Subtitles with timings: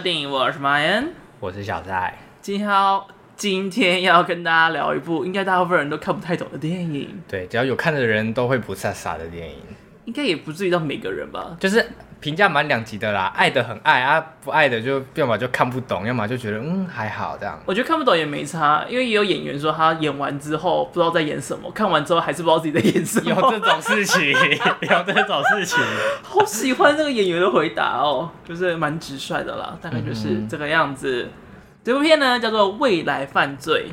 [0.00, 1.08] 电影，我是 Ryan，
[1.38, 2.18] 我是小蔡。
[2.40, 7.22] 今天要今天要跟大家聊一部应该大部分人都看不太懂的电影。
[7.28, 9.56] 对，只要有看的人都会不傻傻的电影，
[10.04, 11.56] 应该也不至于到每个人吧。
[11.60, 11.84] 就是
[12.20, 17.60] 评价蛮两极的啦，爱的很爱啊，不爱的就要么就看不懂，要么就觉得嗯还好这样。
[17.66, 23.30] 我觉得看不懂也没差，因为也有演员说他演完之后不知道在演什么，看完之后还是不知道自己在演什么。
[23.30, 25.78] 有这种事情， 有这种事情。
[26.22, 31.24] 好喜欢这个演员的回答哦，就是蛮直率的啦，大概就是这个样子。
[31.24, 31.32] 嗯、
[31.82, 33.86] 这部片呢叫做《未来犯罪》，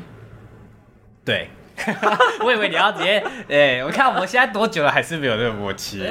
[1.24, 1.50] 对。
[2.44, 6.08] 我以为你要直接， 哎、欸，我看我们现在多久了，还是没有这个默契。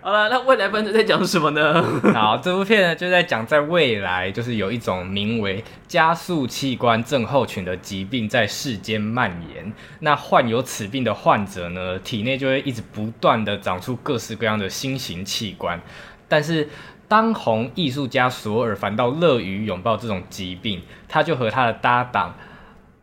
[0.00, 1.82] 好了，那未来犯罪在讲什么呢？
[2.14, 9.72] 好，这部片呢就在讲，在未来就是有一种名为加速器官症候群的疾病在世间蔓延。
[10.00, 15.80] 那患有此病的患者呢，体内就会一直不断的长出各式各样的新型器官。
[16.28, 16.68] 但是
[17.08, 22.34] 当红艺术家索尔反倒乐于拥抱这种疾病，他就和他的搭档。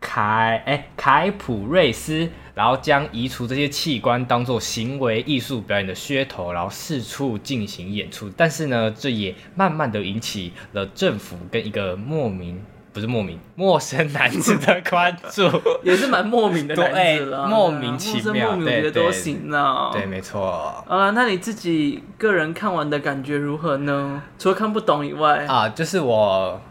[0.10, 8.32] 凯哎、欸，凯普瑞斯，然后将移除这些器官当做行为艺术表演的噱头，然后四处进行演出。
[8.38, 12.64] 但是呢，这也慢慢的引起了政府跟一个莫名
[12.94, 15.44] 不是莫名陌生男子的关注，
[15.84, 19.90] 也是蛮莫名的 男子了，欸、莫名其妙，莫名我觉得都行呢。
[19.92, 20.86] 对，没错。
[20.88, 24.24] 啊，那你自己个人看完的感觉如何呢？
[24.40, 26.62] 除了看不懂以外，啊，就是我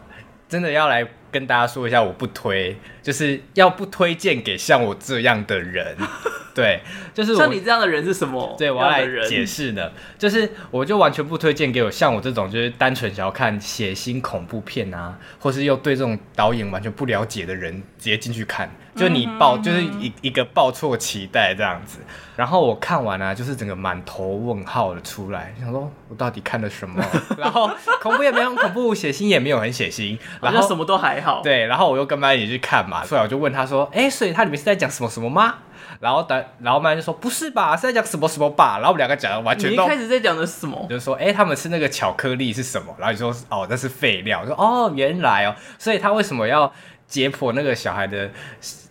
[0.49, 1.07] 真的要来。
[1.29, 2.75] 跟大家说一下，我不推，
[3.07, 5.95] 就是要不推荐给像我这样的人。
[6.53, 6.81] 对，
[7.13, 8.53] 就是像你这样的人是什么？
[8.57, 21.99] 对，我要来解释呢，就是我就完全不推荐给我像我这种就是单纯想要看血腥恐怖片啊，或是又对这种导演完全不了解的人直接进去看，就你抱就是一一个抱错期待这样子。
[22.35, 27.03] 然后我看完啊，就是整个满头问号的出来，想说我到底看了什么？
[27.37, 27.69] 然后
[28.01, 31.41] 恐怖也没有很恐怖，血腥也没有很血腥，然后什么都还好。
[31.43, 35.55] 对，然后我又跟班一起去看嘛，所以我就问他说：“哎，所以他里面是在讲什么什么吗？”
[35.99, 38.77] 然后等，然后曼就说不是吧，是在讲什么什么吧？
[38.77, 39.83] 然后我们两个讲的完全都。
[39.83, 40.85] 你一开始在讲的是什么？
[40.87, 42.93] 就是说，哎，他们吃那个巧克力是什么？
[42.99, 44.45] 然后你说，哦，那是废料。
[44.45, 46.71] 说，哦，原来哦，所以他为什么要
[47.07, 48.29] 解剖那个小孩的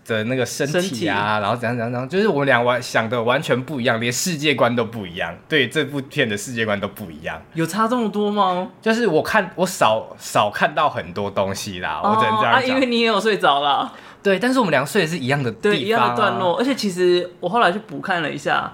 [0.06, 1.36] 的那个身体啊？
[1.36, 2.08] 体然后怎样怎样怎样？
[2.08, 5.36] 就是我们俩完想的完全不一样，连世界观都不一样。
[5.48, 7.42] 对这部片的世界观都不一样。
[7.54, 8.68] 有差这么多吗？
[8.80, 12.52] 就是我看我少少看到很多东西啦，哦、我只能这样讲。
[12.52, 13.92] 啊，因为你也有睡着了。
[14.22, 16.56] 对，但是我们两个睡的是一样的对，一样的段落。
[16.56, 18.72] 而且其实我后来去补看了一下，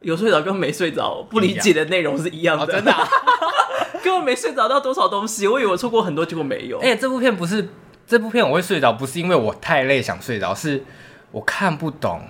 [0.00, 3.06] 有睡着跟没睡着不理解的内容是一样的，哦、真的、啊，
[4.02, 5.46] 根本没睡着到多少东西。
[5.46, 6.78] 我以为我错过很多，结果没有。
[6.78, 7.68] 哎、欸，这部片不是
[8.10, 10.82] 这部片我会睡着，不是因为我太累想睡着，是
[11.30, 12.20] 我看不懂，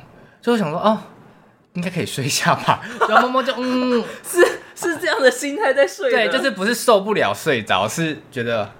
[0.42, 1.00] 就想说哦，
[1.72, 2.82] 应该可以睡一下吧。
[3.08, 8.70] 然后默默就嗯， 是是这样的心态在睡，对，就是不是受不了睡着，是觉得。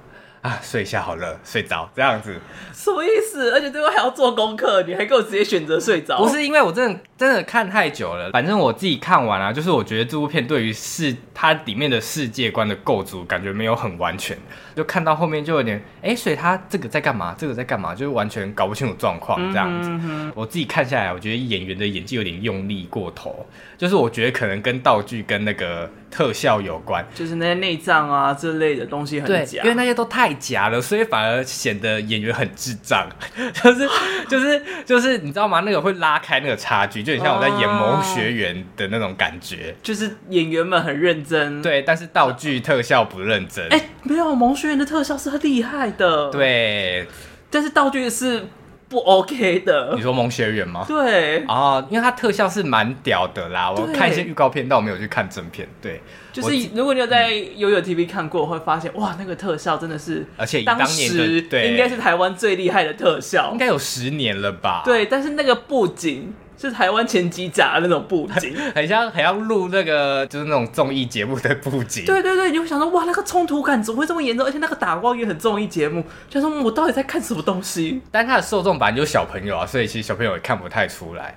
[0.43, 2.35] 啊，睡一下好了，睡着这样子，
[2.73, 3.51] 什么意思？
[3.51, 6.17] 而且最后还要做功课，你还给我直接选择睡着？
[6.17, 14.35] 不是因为我真的真的看太久了，反正我自己看完啊，就是我觉得这部片对于世它里面的世界观的构筑感觉没有很完全，
[14.75, 17.35] 就看到后面就有点，哎、欸，所以他这个在干嘛？
[17.37, 17.95] 这个在干嘛？
[17.95, 19.91] 就是完全搞不清楚状况这样子。
[19.91, 23.45] 嗯、哼哼我自己看下来，我觉得演员的演技有点用力过头，
[23.77, 30.30] 就是我觉得可能跟道具跟那个特效有关，就是那些内脏啊这类的东西很假，因为那些都太。
[30.31, 33.09] 太假了，所以反而显得演员很智障，
[33.53, 33.89] 就是
[34.29, 35.61] 就是就是你知道吗？
[35.61, 43.67] 那个会拉开那个差距，就很像我在演《萌学园》的那种感觉，就是演员们很认真，对，但是道具特效不认真。
[43.71, 47.07] 哎、欸，没有，《萌学园》的特效是很厉害的，对，
[47.51, 48.47] 但是道具是
[48.91, 49.93] 不 OK 的。
[49.95, 50.85] 你说《萌学园》吗？
[50.87, 56.03] 对，啊，因为它特效是蛮屌的啦，我看一些预告片，但我没有去看正片，对。
[56.33, 64.83] 就是如果你有在悠悠 TV 看过，会发现哇，那个特效真的是，而且当时应该是台湾最厉害的特效，应该有十年了吧？
[64.85, 66.33] 对，但是那个布景
[66.69, 72.05] 是台湾前几甲的那种布景， 很像很像录那个就是那种综艺节目的布景。
[72.05, 74.47] 对对对，你会想说哇，那个冲突感怎么会这么严重？
[74.47, 78.01] 而且那个打光也很综艺节目，就说我到底在看什么东西？
[78.11, 81.35] 但它的受众本来就是小朋友啊，所以其实小朋友也看不太出来。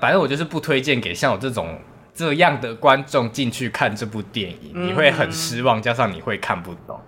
[0.00, 1.78] 反正我就是不推荐给像我这种。
[2.18, 6.98] 这样的观众进去看这部电影，你会很失望，加上你会看不懂。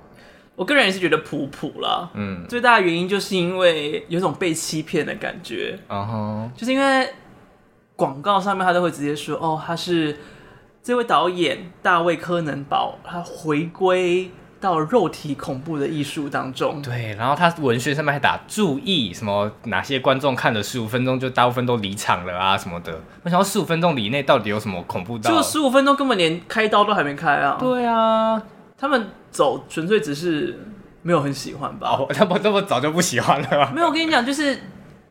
[0.55, 7.09] 我个人也是觉得普普啦，嗯，最大的原因就是因为有种被欺骗的感觉，嗯哼，就是因为
[7.99, 10.17] 广告上面他都会直接说，哦，他是
[10.81, 14.31] 这位导演大卫柯能堡，他回归。
[14.61, 22.93] 到肉体恐怖的艺术当中，对，然后他文学上面还打注意什么哪些观众看了十五分钟就大部分都离场了啊什么的。
[23.23, 25.31] 我想要十五分钟以内到底有什么恐怖到？
[25.31, 27.57] 就十五分钟根本连开刀都还没开啊！
[27.61, 28.43] 对啊，
[28.77, 30.59] 他们走纯粹只是
[31.03, 31.91] 没有很喜欢吧？
[31.91, 33.71] 哦，他们这么早就不喜欢了？
[33.73, 34.59] 没有，我跟你讲，就是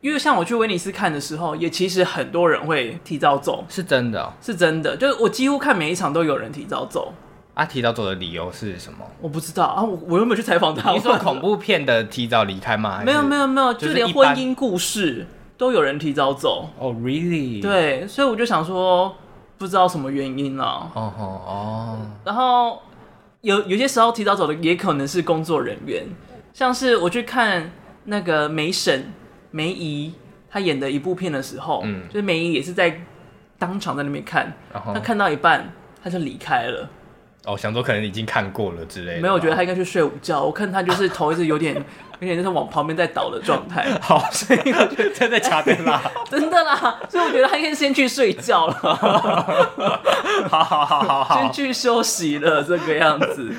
[0.01, 7.13] 因为像我去威尼斯看的时候，也其实很多人会提早走，是真的，哦，是真的，就是我几乎看每一场都有人提早走。
[7.53, 8.99] 啊，提早走的理由是什么？
[9.19, 10.91] 我不知道啊，我我又没有去采访他。
[10.91, 13.01] 你说恐怖片的提早离开吗？
[13.03, 15.25] 没有没有没有，就连婚姻故事
[15.57, 16.69] 都有人提早走。
[16.77, 17.59] 哦、oh,，really？
[17.59, 19.15] 对，所以我就想说，
[19.57, 20.91] 不知道什么原因啊。
[20.93, 21.97] 哦哦哦。
[22.23, 22.79] 然后
[23.41, 26.05] 有有些时候提早走的也可能是工作人员，
[26.53, 27.71] 像是我去看
[28.03, 29.11] 那个梅婶
[29.57, 30.13] 梅姨
[30.51, 33.01] 她演的一部片的时候，嗯，就是梅姨也是在
[33.57, 34.99] 当场在那边看，她、uh.
[35.01, 35.73] 看到一半
[36.03, 36.87] 她就离开了。
[37.47, 39.21] 哦，想说可能已经看过了之类的。
[39.21, 40.43] 没有，我觉得他应该去睡午觉。
[40.43, 41.73] 我看他就是头一直有点，
[42.19, 43.87] 有点就是往旁边在倒的状态。
[44.01, 46.01] 好，所以我觉得真的假的啦？
[46.29, 48.73] 真的啦，所以我觉得他应该先去睡觉了。
[50.49, 53.49] 好好好好好，先去休息了这个样子。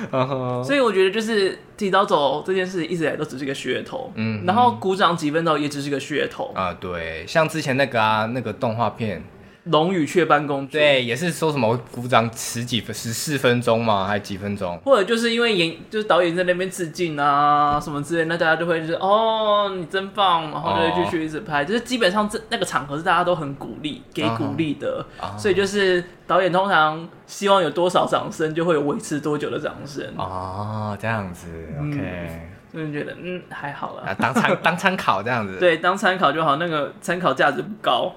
[0.63, 4.11] 所以我觉得就是提早走这件事，一直以来都只是个噱头。
[4.13, 6.51] 嗯，然后鼓掌几分钟也只是个噱头。
[6.53, 9.23] 啊，对，像之前那个啊，那个动画片。
[9.65, 14.05] 龙与雀斑公主，对，也是说什么鼓掌十几分十四分钟嘛？
[14.05, 14.79] 还几分钟？
[14.85, 21.61] 或者就是因为演就是导演在那边致敬啊什么之类，那大家就会就是哦你真棒，然后就会继续一直拍。
[21.61, 30.03] 哦、就是基本上这那个场合是大家都很鼓励给鼓励的，哦、所以就是导演通常希望有多少掌声，就会有维持多久的掌声。
[30.17, 31.47] 哦，这样子
[31.79, 38.15] ，OK，所以、嗯、觉得嗯还好了，当参当参考这样子， 对，当参考就好，那个参考价值不高。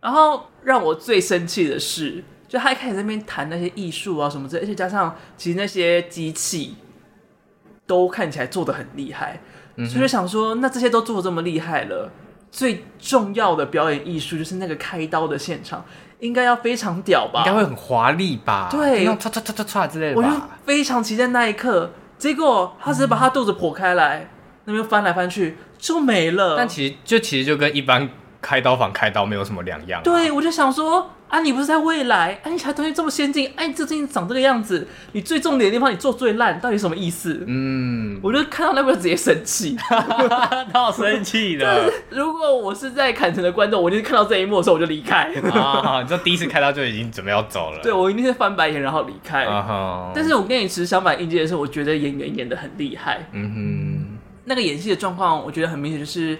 [0.00, 6.74] 然后让我最生气的是，就他一开始在那边谈那些艺术啊什么之类，而且加上其实那些机器
[7.86, 9.40] 都看起来做的很厉害，
[9.76, 12.10] 嗯、所以就想说，那这些都做的这么厉害了，
[12.50, 15.84] 最重要的表演艺术就是那个开刀的现场，
[16.20, 17.44] 应该要非常屌吧？
[17.46, 18.68] 应该会很华丽吧？
[18.70, 20.16] 对，唰唰唰唰唰之类的。
[20.16, 20.30] 我就
[20.64, 24.28] 非常期待那一刻，结果他只是把他肚子剖开来，嗯、
[24.64, 26.56] 那边翻来翻去就没了。
[26.56, 28.08] 但其实就其实就跟一般。
[28.40, 37.44] 开刀房开刀没有什么两样，啊，对，我就想说啊，你不是在未来，啊，你台东西这么先进，哎，啊，你这东西长这个样子，你最重点的地方你做最烂，到底什么意思？
[37.46, 41.92] 嗯，我就看到那边直接生气， 他好生气的。
[42.08, 45.30] 如果我是在坎城的观众，我就是看到这一幕的时候我就离开。
[45.52, 47.80] 啊，你说第一次开刀就已经准备要走了？
[47.82, 49.44] 对，我一定是翻白眼然后离开。
[49.44, 53.28] 啊、哈但是我跟你持相反意见的是，我觉得演员演的很厉害。
[53.32, 56.38] 嗯哼，那个演戏的状况，我觉得很明显就是。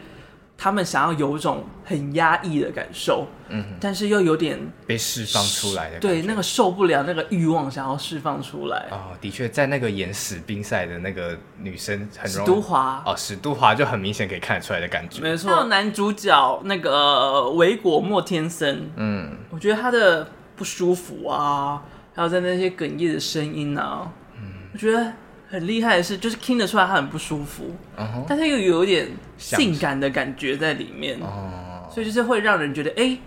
[0.63, 8.87] 他们想要有一种很压抑的感受，嗯，但是又有点被释放出来的，对，那个受不了那个欲望想要释放出来。
[8.91, 15.23] 哦，的确，在那个演史宾赛的那个女生很容易，史都华哦，史都华就很明显可以看得出来的感觉。
[15.23, 21.83] 没错，还有男主角那个维果莫天森，嗯，我觉得他的不舒服啊，
[22.15, 25.11] 还有在那些哽咽的声音啊，嗯，我觉得。
[25.51, 28.25] 很厉害的是，就是听得出来他很不舒服，uh huh.
[28.29, 31.93] 但他又有一点性感的感觉在里面，uh huh.
[31.93, 33.19] 所以就是会让人觉得，哎、欸，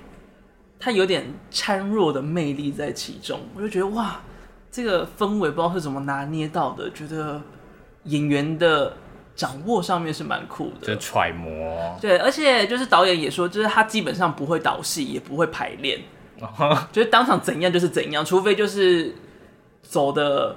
[0.79, 3.41] 他有点孱弱的魅力在其中。
[3.53, 4.21] 我就觉得哇，
[4.71, 7.41] 这个氛围不知道是怎么拿捏到的，觉得
[8.05, 8.95] 演员的
[9.35, 11.97] 掌握上面是蛮酷的，就揣摩。
[11.99, 15.99] 对，而且就是导演也说，就是他基本上不会导戏，也不会排练
[16.39, 16.85] ，uh.
[16.89, 19.13] 就是当场怎样就是怎样，除非就是
[19.81, 20.55] 走的。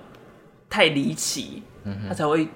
[0.69, 1.63] 太离奇，
[2.09, 2.49] 他才会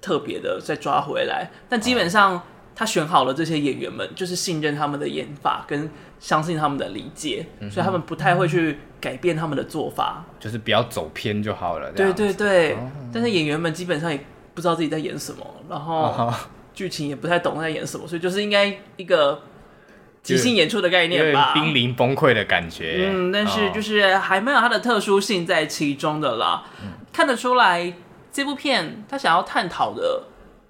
[0.00, 1.50] 特别的再抓回来。
[1.68, 2.42] 但基本上，
[2.74, 11.90] 他选好了这些演员们，就是信任他们的演法，跟相信他们的理解，所以他们不太会去改变他们的做法，就是不要走偏就好了。
[11.92, 12.76] 对对对，
[13.12, 14.18] 但是演员们基本上也
[14.54, 16.32] 不知道自己在演什么，然后
[16.72, 19.42] 剧情也不太懂在演什么，所以就是应该一个
[20.22, 23.08] 即兴演出的概念吧，濒临崩溃的感觉。
[23.12, 26.64] 嗯，但是就是还没有它的特殊性在其中的啦。
[27.12, 27.92] 看得出来，
[28.30, 30.24] 这部片他想要探讨的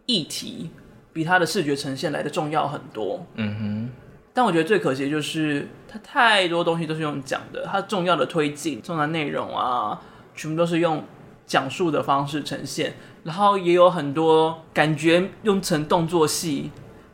[0.07, 0.71] 议题
[1.13, 3.27] 比他的视觉呈现来的重要很多。
[3.35, 3.91] 嗯哼，
[4.33, 10.01] 但我觉得最可惜的就是他太多东西都是用讲的，他重要的推进、重要的内容啊，
[10.35, 11.05] 全部都是用
[11.45, 16.71] 讲述的方式呈现，然后也有很多感觉用成动作戏，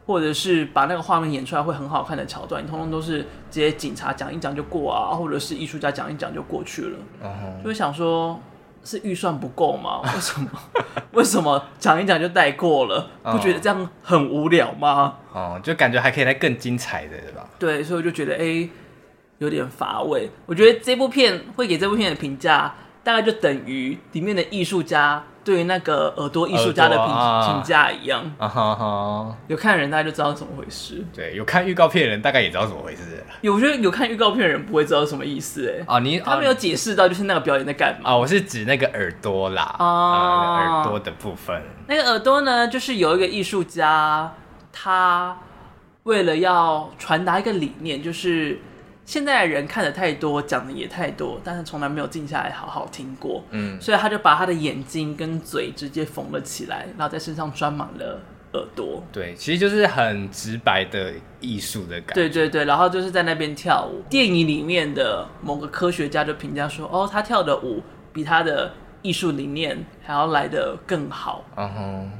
[0.06, 6.98] 或者是把那个画面演出来会很好看的桥段，通通都是直接警察讲一讲就过啊，或者是艺术家讲一讲就过去了。
[7.22, 8.38] 嗯哼，就会想说。
[8.84, 10.00] 是预算不够吗？
[10.14, 10.48] 为什么？
[11.12, 13.08] 为什么讲一讲就带过了？
[13.22, 15.16] 不觉得这样很无聊吗？
[15.32, 17.48] 哦，就感觉还可以来更精彩的，对吧？
[17.58, 18.70] 对，所以我就觉得哎、欸，
[19.38, 20.28] 有点乏味。
[20.46, 22.74] 我觉得这部片会给这部片的评价
[23.04, 28.24] 大概就等于里面的艺术家对于那个耳朵艺术家的评评价一样。
[28.38, 29.36] 啊哈哈！
[29.46, 31.04] 有看人大家就知道怎么回事。
[31.14, 33.22] 对，有看预告片的人大概也知道怎么回事。
[33.42, 35.84] 有，我觉得有看预告片的人不会知道什么意思哎。
[35.86, 38.10] 啊，你他没有解释到就是那个表演在干嘛。
[38.10, 39.76] 啊，我是指那个耳朵啦。
[39.78, 41.62] 啊，耳朵的部分。
[41.86, 44.32] 那个耳朵呢，就是有一个艺术家，
[44.72, 45.36] 他
[46.04, 48.58] 为了要传达一个理念，就是。
[49.04, 53.44] 现在的人看的太多，讲的也太多，但是从来没有静下来好好听过。
[53.50, 58.20] 嗯，所以他就把他的眼睛跟嘴直接缝了起来，然后在身上装满了
[58.54, 59.02] 耳朵。
[59.12, 62.14] 对，其实就是很直白的艺术的感觉。
[62.14, 64.02] 对对对，然后就是在那边跳舞。
[64.08, 67.82] 电影里面的某个科学家就评价说：“哦，他跳的舞
[68.12, 72.12] 比他的艺术理念还要来得更好。”嗯哼。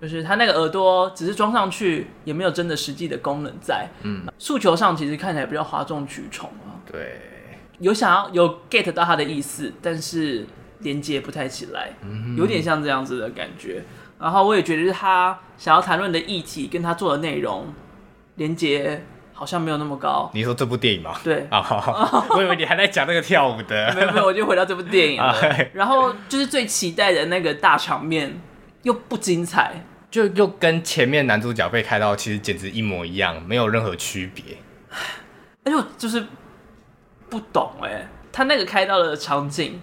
[0.00, 3.88] 就是他那个耳朵只是装上去，也没有真的实际的功能在。
[4.02, 6.78] 嗯，诉求上其实看起来比较哗众取宠啊。
[6.90, 7.20] 对，
[7.80, 10.46] 有想要有 get 到他的意思，但是
[10.80, 13.82] 连接不太起来，嗯，有点像这样子的感觉。
[14.20, 17.66] 然后我也觉得是他想要谈论的议题跟他做的内容
[18.36, 20.30] 连接好像没有那么高。
[20.32, 21.16] 你说这部电影吗？
[21.24, 21.60] 对啊，
[22.30, 23.90] 我以为你还在讲那个跳舞的。
[23.94, 25.34] 没有没有，我就回到这部电影了。
[25.74, 28.40] 然后就是最期待的那个大场面。
[28.88, 34.56] 又不精彩，就又跟前面男主角被开刀其实简直一模一样，没有任何区别。
[35.64, 36.24] 而且我就是
[37.28, 39.78] 不懂哎，他那个开刀的场景，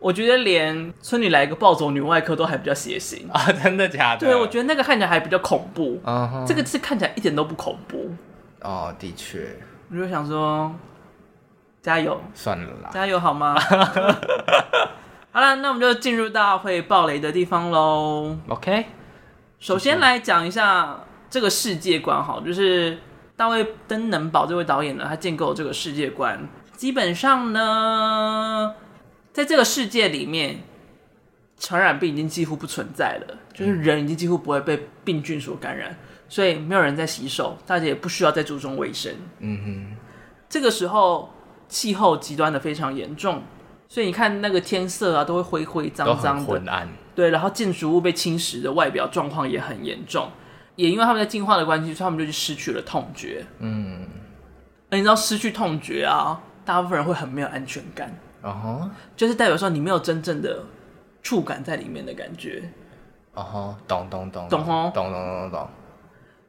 [0.00, 3.40] 我觉得连村里来一个暴走女外科都还比较血腥啊！
[3.62, 4.26] 真的假的？
[4.26, 6.02] 对，我觉得那个看起来还比较恐怖。
[6.04, 6.44] Uh huh.
[6.44, 8.12] 这个是看起来一点都不恐怖。
[8.62, 9.46] 哦，oh, 的确。
[9.92, 10.74] 我就想说，
[11.80, 13.54] 加油，算了啦，加油好吗？
[15.34, 18.36] 好了，那我们就进入到会爆雷的地方喽。
[18.46, 18.86] OK，
[19.58, 22.96] 首先来讲一下这个世界观，好，就是
[23.34, 28.76] 大卫·登能堡这位导演呢，他建构这个世界观，基本上呢，
[29.32, 30.60] 在这个世界里面，
[31.58, 35.98] 传染病已经几乎不存在了，就是人已经几乎不会被病菌所感染，
[36.28, 39.12] 所以没有人在洗手，大家也不需要再注重卫生。
[39.40, 39.96] 嗯哼，
[40.48, 41.34] 这个时候
[41.66, 43.42] 气候极端的非常严重。
[43.88, 46.88] 所以你看那个天色啊，都会灰灰脏脏的，昏暗。
[47.14, 50.28] 对，然后建筑物被侵蚀的外表状况也很严重，
[50.74, 53.46] 也因为他们在进化的关系，所以他们就去失去了痛觉。
[53.60, 54.04] 嗯，
[54.90, 58.12] 而你知道失去痛觉啊，大部分人会很没有安全感。
[58.42, 58.90] 哦、uh，huh.
[59.14, 60.64] 就是代表说你没有真正的
[61.22, 62.68] 触感在里面的感觉。
[63.34, 63.88] 哦、uh，huh.
[63.88, 65.68] 懂懂懂，懂懂懂懂懂。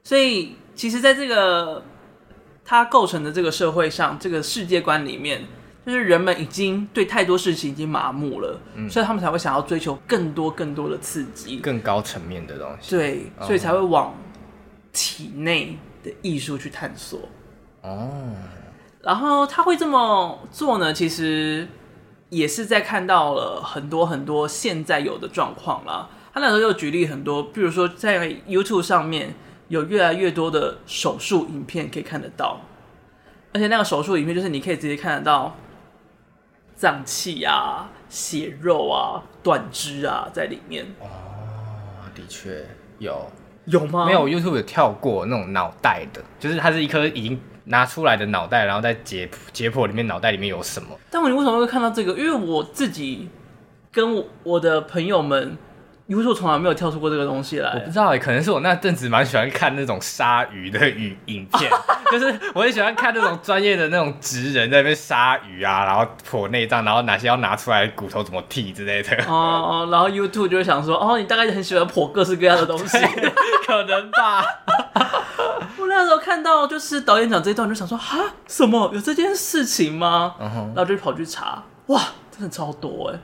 [0.04, 1.84] 所以其实，在这个
[2.64, 5.44] 它构成的这个社会上，这个世界观里面。
[5.86, 12.96] 就是人们已经对太多事情已经麻木了，嗯、所以他们才会想要追求更多更多的刺激，更高层面的东西。
[12.96, 14.16] 对，所以才会往
[14.92, 17.20] 体内的艺术去探索。
[17.84, 18.34] 哦，
[19.04, 20.92] 然后他会这么做呢？
[20.92, 21.68] 其实
[22.30, 26.10] 也是在看到了很多很多现在有的状况啦。
[26.34, 29.36] 他那时候又举例很多，比如说在 YouTube 上面
[29.68, 32.60] 有越来越多的手术影片可以看得到，
[33.54, 35.56] 而且那个手术影片就是你可以直接看得到。
[36.76, 41.08] 脏器啊、血肉啊、断肢啊，在里面哦，
[42.14, 42.66] 的确
[43.00, 43.32] 有
[43.66, 44.06] 有吗？
[44.06, 50.90] 没有，YouTube 有跳过那种脑袋的，就是它是一颗已经拿出来的脑袋，然后在解解剖里面脑袋里面有什么。
[51.10, 52.14] 但我你为什么会看到这个？
[52.14, 53.30] 因为我自己
[53.92, 55.58] 跟我的朋友们。
[56.08, 61.72] 因为我从来没有跳出过这个东西来，我不知道哎，可能是我那阵子蛮喜欢看那种鲨鱼的影影片，
[62.12, 69.16] 就是我很喜欢看那种专业的那种职人在那边杀鱼啊，然后剖内脏，然后哪些要拿出来骨头怎么剔之类的。
[69.24, 73.00] 哦哦，然后 YouTube 就会想说，哦，你大概很喜欢剖各式各样的东西，
[73.66, 74.46] 可能吧。
[75.80, 80.36] 我那时候看到就是导演讲这一段，就想说，哈，什么有这件事情吗？
[80.40, 82.00] 然后就跑去查，哇，
[82.32, 83.20] 真的超多哎，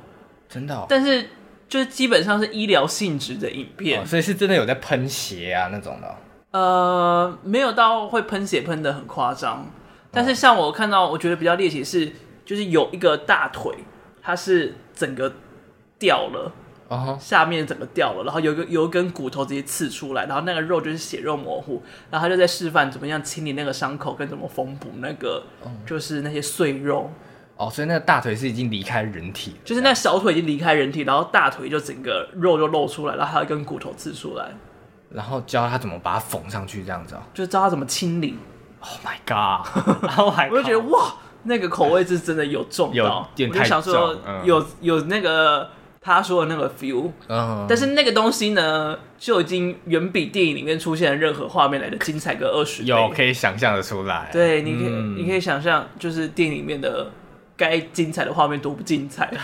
[0.50, 0.84] 真的。
[0.90, 1.30] 但是。
[1.72, 6.16] 就是基本上是医疗性质的影片，哦，所以是真的有在喷血啊那种的。
[6.52, 9.72] 呃，没有到会喷血喷的很夸张，
[10.12, 12.12] 但是像我看到，我觉得比较猎奇是，
[12.44, 13.74] 就是有一个大腿，
[14.22, 15.32] 它是整个
[15.98, 16.52] 掉了，
[16.90, 25.42] 哦，下面整个掉了，然后有一个有一根骨头直接刺出来，然后那个肉就是血肉模糊，然后他就在示范怎么样清理那个伤口跟怎么缝补那个，
[25.86, 27.10] 就是那些碎肉。
[27.62, 34.52] 哦，所以那个大腿是已经离开人体，就是那小腿已经离开人体，然后大腿就整个肉就露出来，然后还有一根骨头刺出来，
[35.12, 38.36] 然后教他怎么把它缝上去，这样子哦，就是教他怎么清理。
[38.80, 39.68] Oh my god！
[40.02, 41.14] 然后还我就觉得哇，
[41.44, 45.70] 那个口味是真的有重到，有点就想说有有那个
[46.02, 54.32] 他说的那个 feel，嗯，但是那个东西呢，就已经远比电影里面出现的任何画面来的精彩个二十倍，有可以想象的出来。
[54.34, 57.12] 对，你可以、嗯、你可以想象，就是电影里面的。
[57.62, 59.32] 该精彩的画面多不精彩。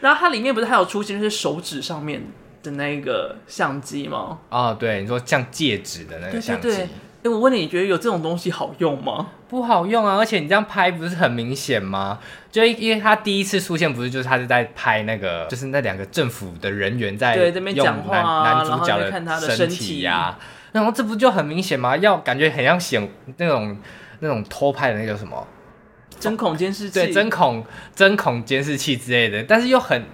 [0.00, 2.20] 然后它里面不是还有出现就是手指上面
[2.62, 4.38] 的那个相机吗？
[4.50, 6.70] 哦，对，你说像戒指的那个相机。
[7.22, 9.28] 哎，我问你，你觉得有这种东西好用吗？
[9.48, 10.16] 不好用啊！
[10.16, 12.18] 而且你这样拍不是很明显吗？
[12.52, 20.38] 就因为他第一次出现，不是就是他是在拍那个，就是那两个政府的人员在对这边讲话啊，男主角的身体呀，
[20.72, 21.96] 然后这不就很明显吗？
[21.96, 23.76] 要感觉很像显那种
[24.20, 25.44] 那种偷拍的那个什么
[26.18, 30.04] 针孔监视器，对，针孔针孔监视器之类的，但是又很。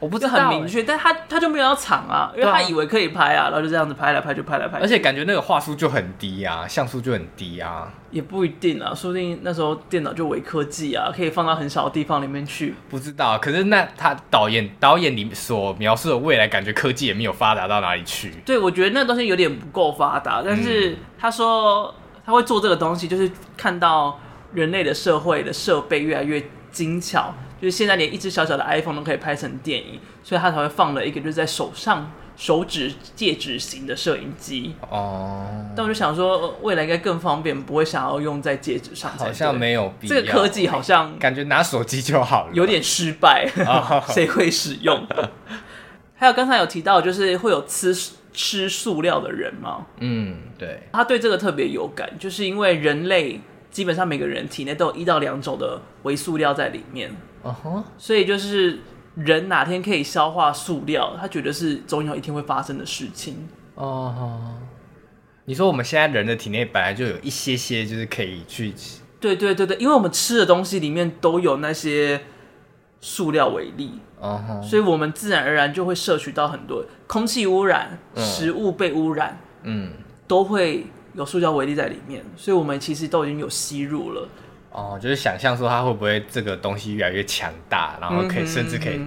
[0.00, 13.36] 我不是很明确，但他他就没有要藏啊，因为他以为可以拍啊，然后就这样子拍来拍去，拍来拍去，而且感觉那个画素就很低啊，像素就很低啊，也不一定啊，说不定那时候电脑就伪科技啊，可以放到很小的地方里面去，不知道。
[13.40, 18.30] 可是那他导演导演里所描述的未来，感觉科技也没有发达到哪里去。
[18.46, 21.92] 对，我觉得那个东西有点不够发达，但是他说
[22.24, 24.20] 他会做这个东西，就是看到
[24.52, 27.34] 人类的社会的设备越来越精巧。
[27.60, 35.44] 就是现在连一只小小的 iPhone 都可以拍成电影，所以他才会放了一个就是在手上手指戒指型的摄影机哦。
[35.74, 39.10] 但我就想说，未来应该更方便，不会想要用在戒指上。
[39.18, 40.14] 好像没有必要。
[40.14, 43.48] 这个科技好像感觉拿手机就好了，有点失败，
[44.14, 45.04] 谁会使用？
[46.14, 47.92] 还有刚才有提到，就是会有吃
[48.32, 49.84] 吃塑料的人吗？
[49.98, 50.84] 嗯，对。
[50.92, 53.40] 他对这个特别有感，就是因为人类
[53.78, 57.14] 基本上每个人体内都有一到两种的微塑料在里面。
[57.96, 58.80] 所以就是
[59.14, 63.48] 人哪天可以消化塑料，他觉得是总有一天会发生的事情。
[63.76, 64.56] 哦，
[65.44, 68.74] 你说我们现在人的体内本来就有一些些，就是可以去，
[69.20, 72.20] 对对对对，因为我们吃的东西里面都有那些
[73.00, 79.92] 塑料微粒，哦，所以我们自然而然就会摄取到很多空气污染、食物被污染，嗯，
[80.26, 84.28] 都会有塑胶微粒在里面，所以我们其实都已经有吸入了。
[84.70, 89.00] 哦，就是想象说它会不会这个东西越来越强大，然后可以甚至可以，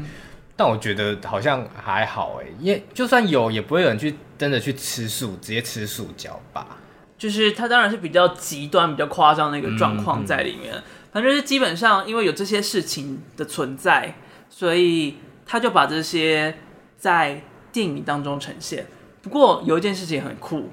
[0.55, 6.77] 但我觉得好像还好哎，因为就算有，也不会有人去真的去吃素，直接吃塑胶吧。
[7.17, 10.73] 就是它当然是比较极端、比较夸张的一个状况在里面。
[11.13, 14.15] 反正、是基本上因为有这些事情的存在，
[14.49, 16.57] 所以他就把这些
[16.97, 18.87] 在电影当中呈现。
[19.21, 20.71] 不过有一件事情很酷，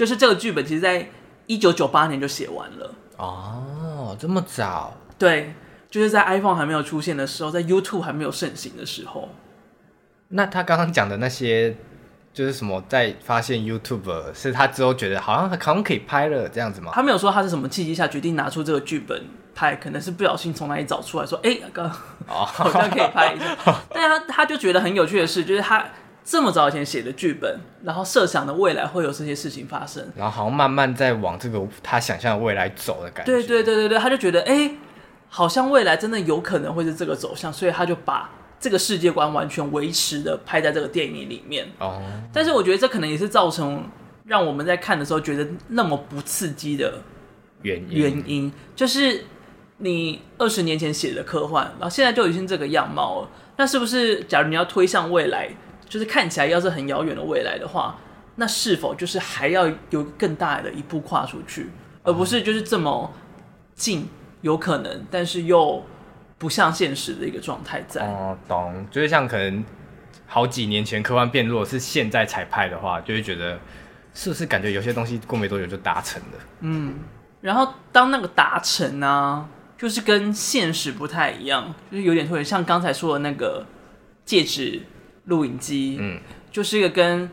[0.00, 1.06] 就是这个剧本其实在
[1.44, 3.26] 一九九八年就写完了哦。
[3.26, 4.96] 哦，这么早？
[5.18, 5.52] 对，
[5.90, 9.28] 就是在 iPhone 还没有出现的时候，在 YouTube 还没有盛行的时候。
[10.28, 11.76] 那他刚刚讲的那些，
[12.32, 16.92] 就是什么在发现 YouTube 是他之后觉得好像好像可以拍了这样子吗？
[16.94, 19.22] 他没有说他是什么契机下决定拿出这个剧本
[19.54, 21.86] 拍，可能是不小心从哪里找出来说，哎，刚
[22.26, 23.54] 好像可以拍一下。
[23.92, 25.84] 但他他就觉得很有趣的是，就是他。
[26.30, 33.32] 这么早以前写的剧本，然后设想的未来会有这些事情发生，然后好像慢慢在往这个他想象的未来走的感觉。
[33.32, 34.70] 对对对对对，他就觉得哎，
[35.28, 41.66] 好像未来真的有可能会是这个走向，所以他就把这个世界观完全维持的拍在这个电影里面。
[41.80, 42.00] 哦，
[42.32, 43.82] 但是我觉得这可能也是造成
[44.24, 47.02] 让我们在看的时候觉得那么不刺激的
[47.62, 47.98] 原因。
[47.98, 49.24] 原因就是
[49.78, 55.50] 你二十年前写的科幻，然后现在就已经这个样貌了，那是不是假如你要推向未来？
[55.90, 57.98] 就是看起来要是很遥远的未来的话，
[58.36, 61.68] 那是否就是还要有更大的一步跨出去，
[62.04, 63.12] 而不是就是这么
[63.74, 64.08] 近
[64.42, 65.84] 有可能，但是又
[66.38, 68.06] 不像现实的一个状态在。
[68.06, 69.64] 哦，懂，就是像可能
[70.28, 73.58] 好几年前科幻片，如果是现在才拍的话，就会觉得
[74.14, 76.38] 是不是感觉有些东西过没多久就达成了？
[76.60, 76.94] 嗯，
[77.40, 83.66] 然后当那个达成呢、啊，就是跟现实不太一样，就是有点特别像刚才说的那个
[84.24, 84.82] 戒指。
[85.24, 87.30] 录影机，嗯，就是一个跟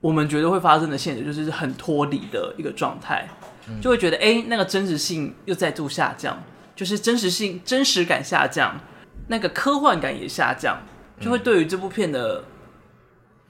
[0.00, 3.28] 我们觉得会发生的现实，就是很脱离的一个状态，
[3.68, 6.42] 嗯、就会觉得，哎、欸，那个真实性又再度下降，
[6.74, 8.80] 就是真实性、真实感下降，
[9.28, 10.78] 那个科幻感也下降，
[11.20, 12.42] 就会对于这部片的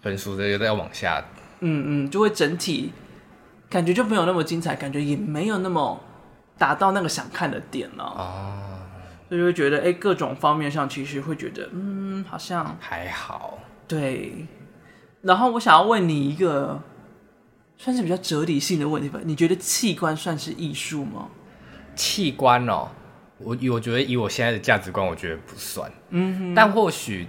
[0.03, 1.25] 分数的又在往下，
[1.61, 2.92] 嗯嗯，就会整体
[3.70, 5.98] 感觉就没有那么精彩，感觉也没有那么
[6.59, 8.05] 达到那个想看的点了。
[8.05, 8.71] 啊。
[9.33, 13.59] 所以就会觉得，哎、欸，各种方面上其实会觉得，嗯，好像还好。
[13.88, 14.47] 对。
[15.23, 16.79] 然后我想要问你一个，
[17.79, 19.18] 算是比较哲理性的问题吧？
[19.25, 21.31] 你觉得器官算是艺术吗？
[21.97, 22.90] 器官哦，
[23.38, 25.90] 我我觉得以我现在的价值观，我觉得不算。
[26.11, 26.55] 嗯哼。
[26.55, 27.27] 但或许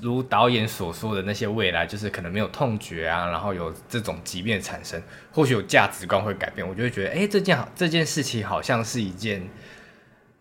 [0.00, 5.02] 如导演所说的那些未来，就是可能没有痛觉啊，然后有这种疾病产生，
[5.32, 6.64] 或许有价值观会改变。
[6.64, 9.42] 我就会觉得，哎，这件好，这件事情好像是一件。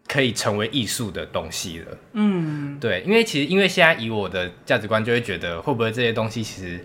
[0.08, 6.80] 可以成为艺术的东西了，嗯，对，因为其实因为现在以我的价值观，就会觉得会不会这些东西其实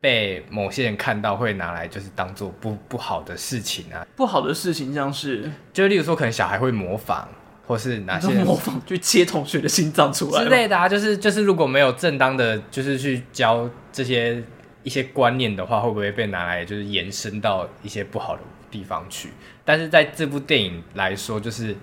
[0.00, 4.06] 被某些人看到会拿来就是当做不不好的事情啊？
[4.16, 7.28] 不好的事情像是，就例如说可能小孩会模仿，
[7.66, 14.42] 或是哪些模仿去切同学的心脏出来之类的啊，就是就是如果没有正当的，就是去教这些
[14.82, 19.28] 一些观念的话，会不会被拿来就是延伸到一些不好的地方去？
[19.64, 21.76] 但是在这部电影来说，就是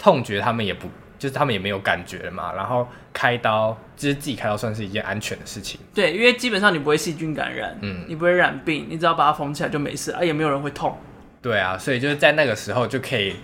[0.00, 2.52] 痛觉他们也不，就是他们也没有感觉了嘛。
[2.54, 5.78] 然后开刀，就是自己开刀算是一件安全的事情。
[5.94, 10.96] 对，因为基本上你不会细菌感染，嗯，你不会染病，你只要把它缝起来就没事，啊，也没有人会痛。
[11.42, 13.36] 对啊，所以就是在那个时候就可以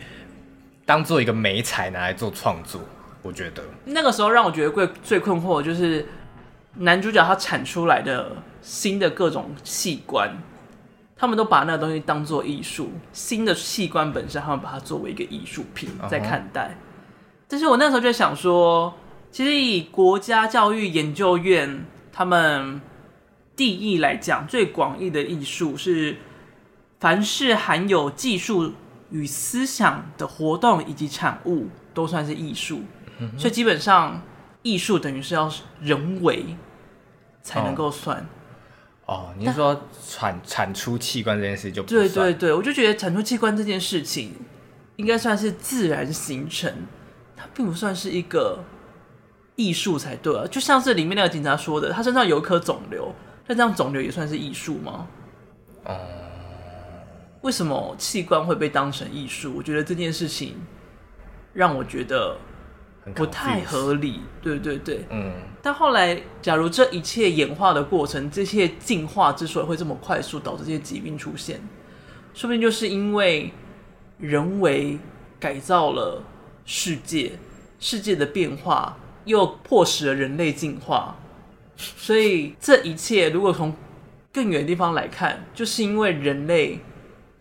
[0.87, 2.81] 当做一个美材拿来做创作。
[3.23, 6.07] 我觉得那个时候让我觉得最最困惑的就是
[6.75, 8.31] 男主角他产出来的
[8.63, 10.31] 新的各种器官。
[11.19, 16.69] 他们都把那个东西当做艺术，新的器官本身，他们把它作为一个艺术品在看待。
[16.69, 16.75] Uh huh.
[17.49, 18.93] 但是我那时候就想说，
[19.31, 22.83] 其实以国家教育研究院他们
[23.57, 26.19] 定义来讲，最广义的艺术是
[27.01, 28.75] 凡是含有技术
[29.11, 32.83] 与思想的活动以及产物，都算是艺术。
[33.19, 33.39] Uh huh.
[33.39, 34.21] 所以基本上，
[34.61, 35.51] 艺术等于是要
[35.81, 36.45] 人为
[37.43, 38.19] 才能够算。
[38.19, 38.25] Uh huh.
[39.07, 44.33] 哦，你是说产产出器官这件事就不对对对，我就觉得产出器官这件事情
[44.97, 46.73] 应该算是自然形成，
[47.37, 48.59] 它并不算是一个
[49.55, 50.45] 艺术才对啊。
[50.51, 53.15] 就像是里面那个警察说的，他身上有一颗肿瘤，
[53.47, 55.07] 那这样肿瘤也算是艺术吗？
[55.85, 57.01] 哦、嗯，
[57.43, 59.55] 为什么器官会被当成艺术？
[59.57, 60.57] 我觉得这件事情
[61.53, 62.37] 让我觉得。
[63.15, 65.33] 不太合理，对对对，嗯。
[65.63, 71.61] 但后来，假如这一切演化的过程，这些进化之所以会这么快速，导致这些疾病出现，
[72.35, 73.53] 说不定就是因为
[74.19, 74.99] 人为
[75.39, 76.23] 改造了
[76.65, 77.33] 世界，
[77.79, 81.17] 世界的变化又迫使了人类进化，
[81.77, 83.75] 所以这一切如果从
[84.33, 86.81] 更远的地方来看，就是因为人类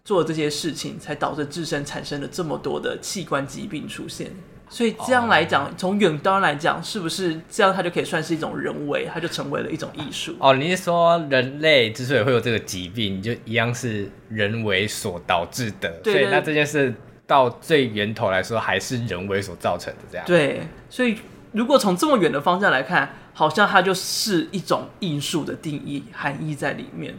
[0.04, 4.32] 做这些事情，才导致自身产生了这么多的器官疾病出现。
[4.68, 10.36] 所以这样来讲，从远端来讲，是不是这样它就可以算是一种人为，它就成为了一种艺术？
[10.40, 15.90] 哦，你是说人类之所以会有这个疾病，就一样是人为所导致的？
[16.04, 16.94] 对，对，所以那这件事
[17.28, 20.26] 到最源头来说，还是人为所造成的这样？
[20.26, 21.18] 对，所以
[21.52, 27.14] 如果从这么远的方向来看，好像它就是一种艺术的定义含义在里面。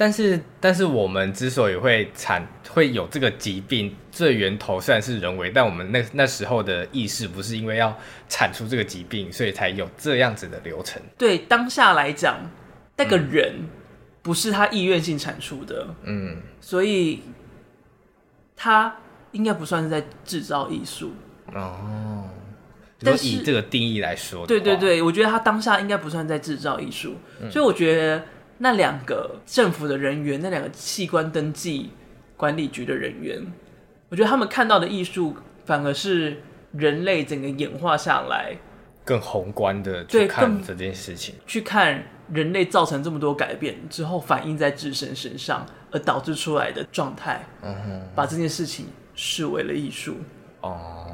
[0.00, 11.02] 但是，但是我们之所以会产会有这个疾病，最源头虽然是人为，但我们那那时候的意识不是因为要产出这个疾病，所以才有这样子的流程。
[11.18, 12.48] 对，当下来讲，
[12.96, 13.56] 那个人
[14.22, 17.20] 不是他意愿性产出的，嗯，所以
[18.54, 18.98] 他
[19.32, 21.10] 应该不算是在制造艺术
[21.52, 22.30] 哦。
[23.00, 28.22] 但是以这个定义来说，对对对，我觉得他当下应该不算在制造艺术，嗯，所以我觉得。
[28.58, 31.90] 那两个政府的人员，那两个器官登记
[32.36, 33.40] 管理局的人员，
[34.08, 36.42] 我觉得他们看到的艺术，反而是
[36.72, 38.56] 人类整个演化下来
[39.04, 50.16] 更宏观的去看这件事情，去看人类造成这么多改变之后，反映在自身身上而导致出来的状态，嗯哼，把这件事情视为了艺术。
[50.62, 51.06] 哦，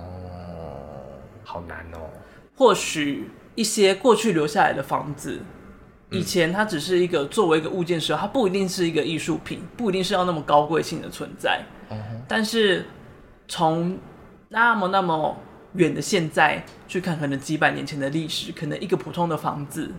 [1.44, 2.08] 好难哦。
[2.56, 5.40] 或许一些过去留下来的房子。
[6.14, 11.62] 以前它只是一个作为一个物件时候，它不一定是一个艺术品，不一定是要那么高贵性的存在。
[11.90, 11.96] Uh.
[12.26, 12.86] 但是
[13.46, 13.98] 从
[14.48, 15.36] 那么那么
[15.74, 19.92] 远的现在去看，可能几百年前的历史，可能一个普通的房子，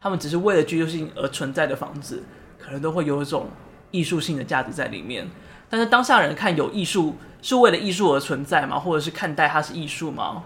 [0.00, 2.22] 他们只是为了居住性而存在的房子，
[2.58, 3.48] 可能都会有一种
[3.90, 5.26] 艺术性的价值在里面。
[5.68, 8.78] 但是当下人看有艺术是为了艺术而存在吗？
[8.78, 10.44] 或者是看待它是艺术吗？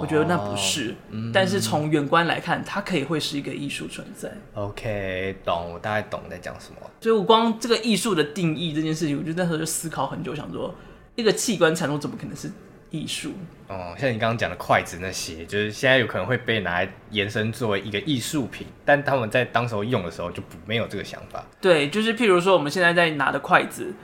[0.00, 4.30] 我觉得那不是，哦嗯、但是从远观来看，它可以会是一个艺术存在。
[4.54, 6.76] OK，懂，我大概懂在讲什么。
[7.00, 10.74] 所以我光这个艺术的定义这件事情，我就那时候就思考很久，想说
[11.14, 12.50] 一个器官产物怎么可能是
[12.90, 13.32] 艺术？
[13.68, 21.44] 哦，像你刚刚讲的筷子那些，就是现在有可能会被拿来延伸作为一个艺术品，但他们在当时候用的时候就不没有这个想法。
[21.60, 23.94] 对，就是譬如说我们现在在拿的筷子，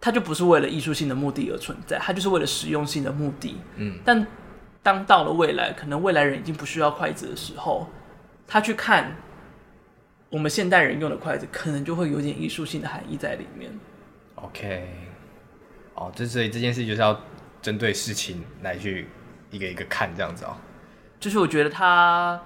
[0.00, 3.56] 它就不是为了艺术性的目的而存在，它就是为了实用性的目的。
[3.76, 4.26] 嗯，但。
[4.82, 7.88] 当到了未来，可能未来人已经不需要筷子的时候，
[8.48, 9.16] 他去看
[10.28, 13.70] 我们现代人用的筷子，可能就会有点艺术性的含义在里面。
[14.34, 14.88] OK，
[15.94, 17.20] 哦，这所以这件事就是要
[17.60, 19.06] 针对事情来去
[19.50, 20.56] 一个一个看这样子哦。
[21.20, 22.40] 就是我觉得他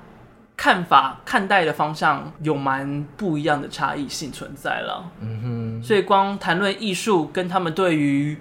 [0.59, 5.11] 看法看待的方向有蛮不一样的差异性存在了。
[5.21, 5.43] 嗯
[5.81, 8.37] 哼，所以光谈论艺术跟他们对于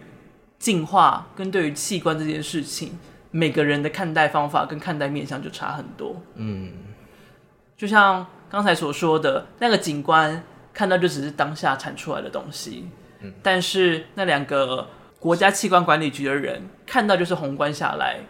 [0.59, 2.99] 进化跟对于器官这件事情。
[3.35, 6.15] 每个人的看待方法跟看待面向就差很多。
[6.35, 6.71] 嗯，
[7.75, 10.41] 就像刚才所说的，那个警官
[10.73, 12.87] 看到就只是当下产出来的东西。
[13.19, 14.87] 嗯，但是那两个
[15.19, 18.21] 国家器官管理局的人看到，就是宏观下来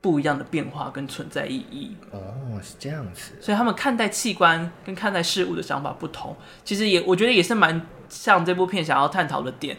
[0.00, 1.96] 不一样的变化跟存在意义。
[2.12, 3.32] 哦，是这样子。
[3.40, 9.76] 所以他们看待器官跟看待事物的想法不同，其实也我觉得也是蛮像这部片想要探讨的点，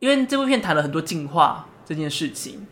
[0.00, 2.66] 因为这部片谈了很多进化这件事情。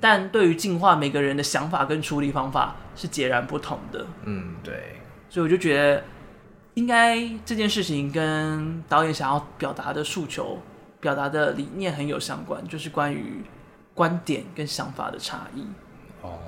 [0.00, 4.06] 但对于进化，每个人的想法跟处理方法是截然不同的。
[4.24, 4.96] 嗯，对。
[5.28, 6.04] 所以我就觉得，
[6.74, 10.58] 应该这件事情跟导演想要表达的诉求、
[11.00, 13.42] 表达的理念很有相关，就是关于
[13.94, 15.66] 观点跟想法的差异。
[16.22, 16.38] 哦，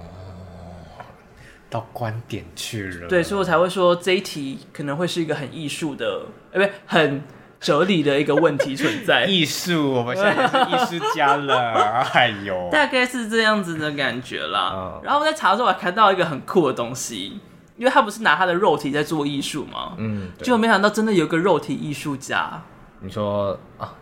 [1.69, 3.09] 到观点去了。
[3.09, 7.23] 对，所以我才会说这一题可能会是一个很艺术的，哎，不，很。
[7.61, 11.73] 哲理的一个问题存在， 艺术，我们现在也是艺术家了，
[12.15, 14.73] 哎呦，大概是这样子的感觉啦。
[14.75, 17.41] 嗯、然后我在查的时候，我还看到一个很酷的东西，
[17.77, 19.95] 因为他不是拿他的肉体在做艺术吗？
[19.99, 22.63] 嗯，结果没想到真的有个肉体艺术家。
[23.01, 23.93] 你说啊，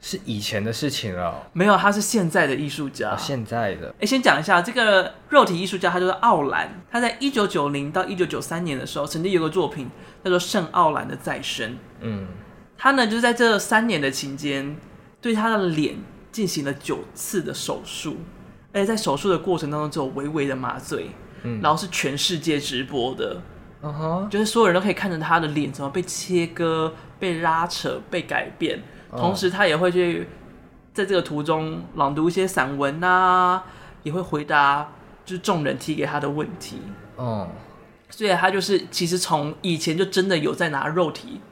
[0.00, 1.46] 是以前的事情了？
[1.52, 3.94] 没有，他是现在的艺术家，哦、现在的。
[4.00, 9.88] 哎，先讲一下这个肉体艺术家，他就是奥兰，他在一九九零到一九九三年的时候，曾经有个作品
[10.24, 11.70] 叫做《圣奥兰的再生》。
[12.00, 12.26] 嗯。
[12.82, 14.74] 他呢，就是在这三年的期间，
[15.20, 15.96] 对他的脸
[16.32, 18.16] 进行了九次的手术，
[18.72, 21.10] 而且在手术的过程当中，只有微微的麻醉，
[21.42, 23.42] 嗯，然后是全世界直播的，
[23.82, 30.26] 嗯哼，就是所有人都可以看着他的脸怎么被切割、被拉扯、被改变，同时他也会去
[30.94, 33.62] 在这个途中朗读一些散文啊，
[34.04, 34.90] 也会回答
[35.26, 36.80] 就是众人提给他的问题，
[37.16, 37.46] 哦，
[38.08, 41.42] 所以他就是其实从以前就真的有在拿肉体。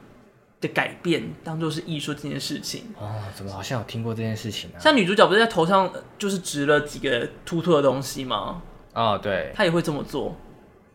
[0.61, 4.75] 的改变当做是艺术这件事情哦，怎么好像有听过这件事情呢？
[4.79, 8.61] 像女主角不是在头上就是植了几个突突的东西吗？
[8.93, 10.35] 哦，对，她也会这么做。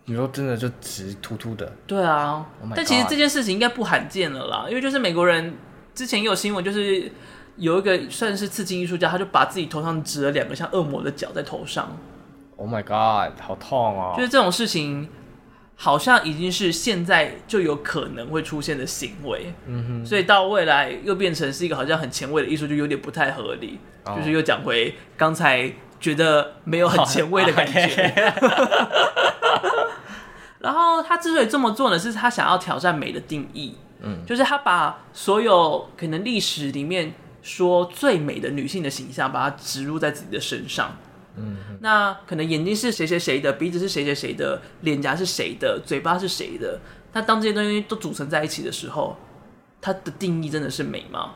[0.05, 1.73] 你说真的就植突突的？
[1.87, 5.55] 对啊，oh、但其实这件事情应该不罕见了啦，因为就是美国人
[5.95, 7.11] 之前也有新闻，就是
[7.57, 11.97] 有一个算是刺青艺术家，他就把自己头上植了两个像恶魔的角在头上。
[12.57, 14.15] Oh my god，好痛啊！
[14.15, 15.09] 就是这种事情。
[15.77, 23.79] 好像已经是现在就有可能会出现的行为，嗯哼，所以到未来又变成是一个好像很前卫的艺术，就有点不太合理。
[24.05, 28.07] 哦、就是又讲回刚才觉得没有很前卫的感觉。
[28.43, 29.89] 哦、
[30.61, 40.97] 然后他之所以这么做呢，是他想要挑战美的定义，嗯，就是他把所有可能历史里面说最美的女性的形象，把它植入在自己的身上。
[41.37, 46.79] 嗯，那可能眼睛是谁谁谁的，鼻子是谁谁谁的，脸颊是谁的，嘴巴是谁的？
[47.13, 49.17] 那当这些东西都组成在一起的时候，
[49.81, 51.33] 它的定义真的是美吗？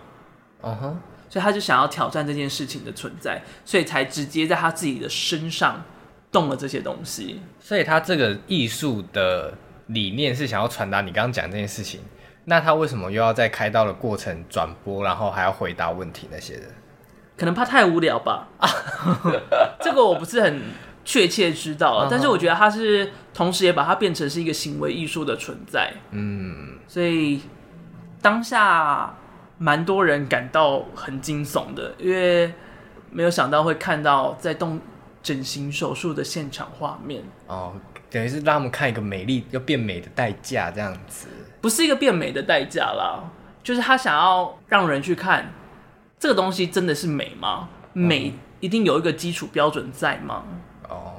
[0.62, 1.32] 嗯哼、uh-huh.
[1.32, 5.84] 所以他就想要挑战这件事情的存在，所以才直接在他自己的身上
[6.32, 7.40] 动了这些东西。
[7.60, 9.52] 所以他这个艺术的
[9.88, 12.00] 理念是想要传达你刚刚讲这件事情。
[12.44, 16.64] 那他为什么又要在开刀的过程转播，然后还要回答问题那些的？
[17.38, 18.68] 可能怕太无聊吧，啊，
[19.80, 20.60] 这个我不是很
[21.04, 27.40] 确切知道，但是我觉得他是同时也把它变成是一个行为艺术的存在，嗯，所以
[28.20, 29.14] 当下
[29.56, 32.52] 蛮多人感到很惊悚的，因为
[33.10, 34.80] 没有想到会看到在动
[35.22, 37.72] 整形手术的现场画面，哦，
[38.10, 41.28] 等于是让他们看一个美丽要变美的代价这样子，
[41.60, 43.22] 不是一个变美的代价啦，
[43.62, 45.52] 就是他想要让人去看。
[46.18, 47.68] 这个东西真的是美吗？
[47.92, 50.44] 美一定有一个基础标准在吗？
[50.88, 51.14] 哦，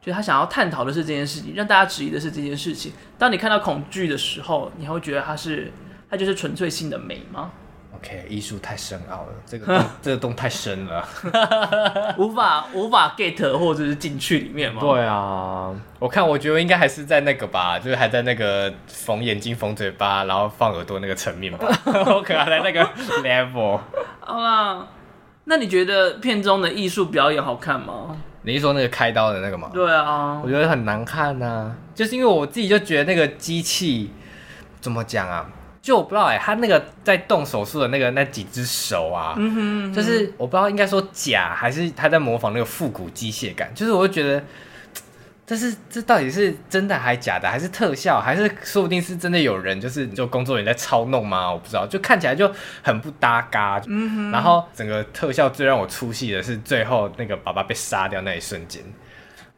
[0.00, 2.92] 就他想要探讨的是这件事情，让大家质疑的是这件事情。
[3.18, 5.70] 当你看到恐惧的时候，你还会觉得它是，
[6.08, 7.50] 它就是纯粹性的美吗
[8.02, 11.06] ？OK，艺术太深奥了， 这个洞这个洞太深了，
[12.18, 14.80] 无法无法 get 或者是进去里面吗？
[14.80, 22.82] 对啊，我看我觉得应该还是在那个吧，就是还在那个缝眼睛、缝嘴巴，然后放耳朵那个层面吧，我可能还在那个
[23.22, 23.78] level。
[24.20, 24.86] 好啦，
[25.44, 28.16] 那你觉得片中的艺术表演好看吗？
[28.42, 29.70] 你是说那个开刀的那个吗？
[29.74, 34.10] 对啊，我觉得很难看呐、啊，就是因为我自己就觉得那个机器
[34.80, 35.46] 怎么讲啊？
[35.82, 44.44] 就我不知道哎、欸，他那个在动手术的那个那几只手啊，嗯哼嗯哼，就是我不知道应该说假还是他在模仿那个复古机械感，就是我就觉得，
[45.46, 51.50] 这是这到底是真的还是假的，还是特效，还是说不定是真的有人就是就工作人员在操弄吗？
[51.50, 53.80] 我不知道，就看起来就很不搭嘎。
[53.86, 58.82] 嗯哼，然后整个特效最让我出戏的是最后那个爸爸被杀掉那一瞬间。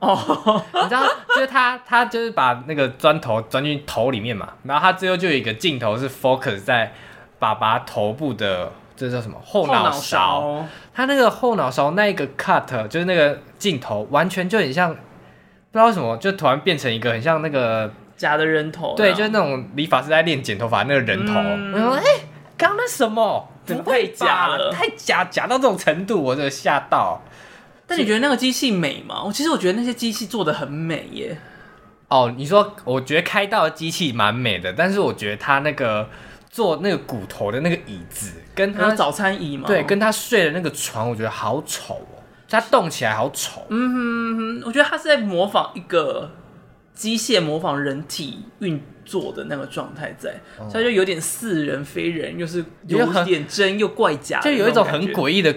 [0.03, 6.93] 哦，你知道，就是他，他就是把那个砖头钻进头里面嘛，然后他最后就有一个镜头是 focus 在
[7.39, 10.67] 爸爸头部的，这叫什么后脑勺？
[10.93, 14.99] 他那个后脑勺那一个 cut，就是那个镜头，完全就很像，不
[15.73, 21.35] 知道为什么，就突然变成一个很像那个假的人头，对，就是那种理发师在练剪头发那个人头。
[21.35, 22.25] 嗯、我说，哎、欸，
[22.59, 23.49] 刚刚那什么？
[23.87, 27.23] 太假了，太假，假到这种程度，我就吓到。
[27.93, 29.23] 但你觉得那个机器美吗？
[29.23, 31.37] 我其实我觉得那些机器做的很美耶。
[32.09, 36.09] 哦，你说，我觉得开到的机器蛮美的，但是我觉得他那个
[36.51, 43.63] 做那个骨头的那个椅子，跟他早餐椅嘛，对，跟他睡的那个床，我觉得好丑哦，他动起来好丑。
[43.69, 46.31] 嗯哼哼，我觉得他是在模仿一个
[46.95, 55.55] 机械，模仿人体运作的那个状态在，哦、所以就有点似人非人，又是有点真又怪假，就有一种很诡异的。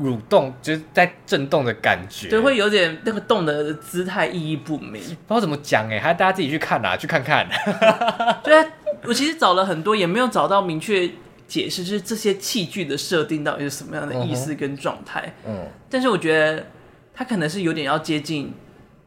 [0.00, 7.48] 蠕动就是在震动的感觉，对，会有点那个动的姿态意义不明，不知道怎么讲哎，还是大家自己去看啊，去看看。
[8.42, 8.66] 对，
[9.04, 11.10] 我其实找了很多，也没有找到明确
[11.46, 15.34] 解释，就是这些器具的设定到底是什么样的意思跟状态。
[15.46, 16.66] 嗯，但是我觉得
[17.12, 18.52] 它可能是有点要接近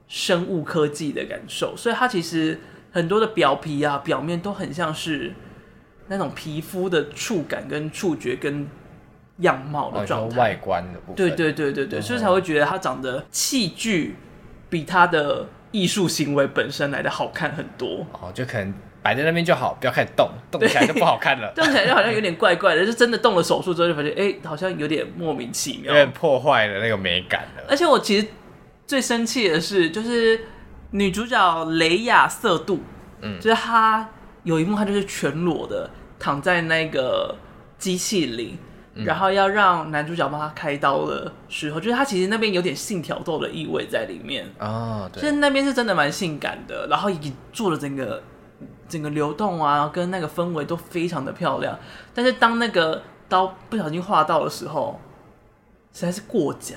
[0.07, 2.59] 生物科技的感受，所以它其实
[2.91, 5.33] 很多的表皮啊、表面都很像是
[6.07, 8.67] 那种皮肤的触感跟触觉跟。
[9.39, 14.15] 样貌的状态，外观的部分，对对对对对，所以才会觉得他长得器具
[14.69, 18.05] 比他的艺术行为本身来的好看很多。
[18.13, 21.51] 哦，就可能摆在那边就好，不要开始动， 动起来就不好看了。
[21.55, 27.63] 动起来就好像有点怪怪的，就真的动了手术之后就发现，哎，好像有点莫名其妙，有点破坏了那个美感了。
[27.69, 28.27] 而且我其实
[28.87, 30.39] 最生气的是，就是
[30.91, 32.81] 女主角雷亚瑟杜，
[33.21, 34.09] 嗯，就是她
[34.43, 37.35] 有一幕，她就是全裸的躺在那个
[37.77, 38.57] 机器里。
[39.05, 48.21] 然后要让男主角帮他开刀的时候，就是他其实那边有点性挑逗的意味在里面啊，就是那边是真的蛮性感的，然后也做了整个
[48.89, 51.77] 整个流动啊，跟那个氛围都非常的漂亮。
[52.13, 54.99] 但是当那个刀不小心划到的时候，
[55.93, 56.75] 实在是过假，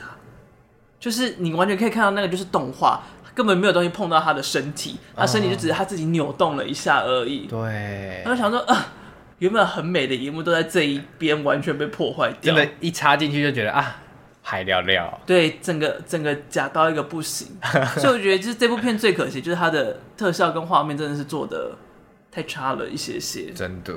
[0.98, 3.00] 就是你完全可以看到那个就是动画，
[3.34, 7.46] 根本没有东西碰到他的身体，他身体就只是他自己扭动了一下而已。
[7.46, 8.86] 对，然后想说啊。
[9.40, 13.96] 原本很美的一幕都在这一边完全被破坏掉，真的，一插进去就觉得啊，
[14.42, 15.18] 海聊聊。
[15.26, 17.48] 对，整个整个假到一个不行，
[17.96, 21.72] 所以我觉得就是这部片最可惜，就是它的特效跟画面真的是做的
[22.30, 23.94] 太差了一些些，真的。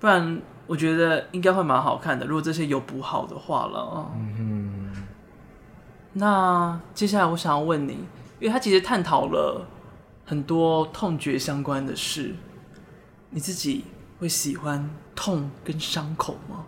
[0.00, 4.10] 不然我觉得应该会蛮好看的，如果这些有补好的话了。
[4.16, 5.06] 嗯哼。
[6.14, 7.92] 那接下来我想要问你，
[8.40, 9.68] 因为他其实探讨了
[10.24, 12.34] 很多痛觉相关的事，
[13.28, 13.84] 你自己。
[14.18, 16.64] 会喜欢痛跟伤口吗？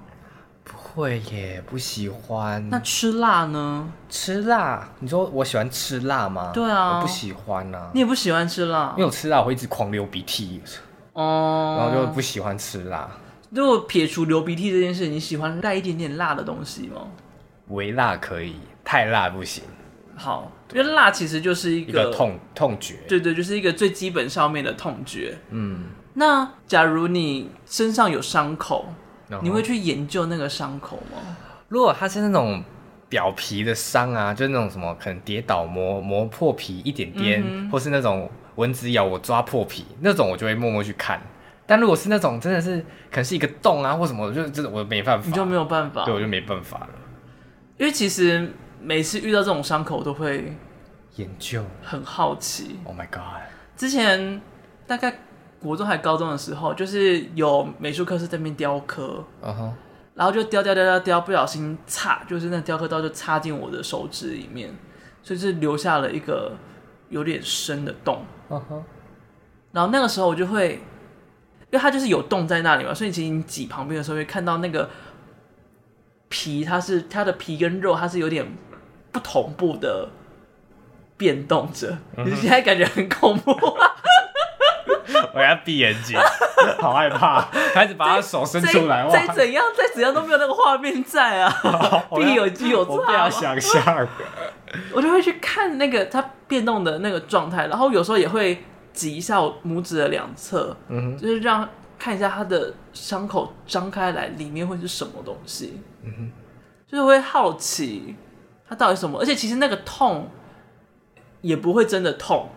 [0.62, 2.68] 不会耶，不喜欢。
[2.70, 3.92] 那吃辣呢？
[4.08, 4.88] 吃辣？
[5.00, 6.52] 你说我喜欢吃辣吗？
[6.54, 7.90] 对啊，我不喜欢啊。
[7.92, 8.92] 你也不喜欢吃辣？
[8.96, 10.62] 因为我吃辣我会一直狂流鼻涕，
[11.14, 13.10] 哦，然后就不喜欢吃辣。
[13.50, 17.02] 如果撇除流鼻涕这件事，你喜欢带一点点辣的东西吗？
[17.68, 19.64] 微辣可以，太辣不行。
[20.14, 25.36] 好，因为辣其实就是一个，一个痛痛觉，对对，就是一个最基本上面的痛觉。
[25.48, 25.86] 嗯。
[26.14, 28.86] 那假如你身上有伤口，
[29.42, 31.36] 你会去研究那个伤口吗？
[31.68, 32.62] 如果它是那种
[33.08, 41.22] 表皮的伤啊，就是那种什么可能跌倒磨磨破皮一点点，嗯、或是那种蚊子咬我抓破皮那种，我就会默默去看。
[41.64, 46.88] 但如果是那种真的是可能是一个洞啊或什么，我就真的我没办法，你就没有办法，对，我就没办法了。
[47.78, 50.56] 因为其实每次遇到这种伤口，我都会
[51.14, 52.80] 研究，很好奇。
[52.84, 53.22] Oh my god！
[53.76, 54.40] 之前
[54.88, 55.14] 大概。
[55.60, 59.70] 国中还高中的时候，就是有美术课是在那边雕刻，uh.
[60.14, 64.74] 然后就雕雕雕雕雕，不小心插，就是那雕刻刀就插进我的手指里面，
[65.22, 66.52] 所以是留下了一个
[67.10, 68.24] 有点深的洞。
[68.48, 68.60] Uh.
[69.72, 70.74] 然后那个时候我就会，
[71.70, 74.88] 因为它就是有洞在那里嘛，所以其实你挤旁边的时候会看到那个
[76.28, 78.46] 皮，它是它的皮跟肉，它是有点
[79.12, 80.08] 不同步的
[81.16, 81.98] 变动着。
[82.16, 82.34] 你、uh.
[82.40, 83.52] 现在感觉很恐怖。
[85.34, 86.18] 我要闭眼睛，
[86.80, 91.52] 好害怕， 开始把他手伸出来，再怎样再怎样都没有那个画面在啊！
[92.16, 94.08] 闭眼睛有差，我不要想象。
[94.92, 98.62] 我就会去看那个它变动的那个状态，然后有时候也会
[98.92, 106.32] 挤一下我拇指的两侧，嗯，就是让看一下它的伤口张开来里面会是什么东西，嗯哼，
[106.86, 108.14] 就是会好奇
[108.68, 110.30] 它到底什么，而且其实那个痛
[111.40, 112.48] 也不会真的痛。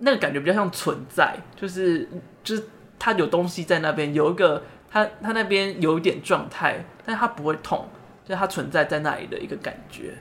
[0.00, 2.08] 那个感觉比较像存在，就是
[2.42, 2.64] 就是
[2.98, 7.88] 它有东西在那边，有一个它它那边有一点状态，但是它不会痛，
[8.24, 10.14] 就是它存在在那里的一个感觉。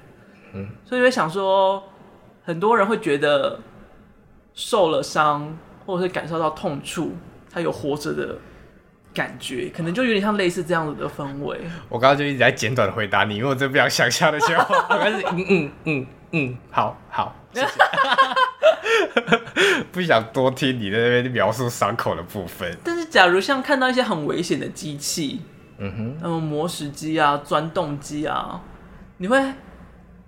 [0.53, 1.83] 嗯，所以我想说，
[2.43, 3.59] 很多人会觉得
[4.53, 7.15] 受了伤或者是感受到痛处，
[7.51, 8.37] 他有活着的
[9.13, 11.59] 感觉，可能就有点像类似这样子的氛围。
[11.87, 14.85] 我刚刚就一直在简短的回答你，因为我真不想想象那些话。
[14.89, 17.35] 但是嗯嗯嗯嗯，好好。
[17.53, 17.67] 谢谢
[19.91, 22.77] 不想多听你在那边描述伤口的部分。
[22.83, 25.41] 但是，假如像看到一些很危险的机器，
[25.77, 28.61] 嗯哼，那么磨石机啊、钻洞机啊，
[29.17, 29.39] 你会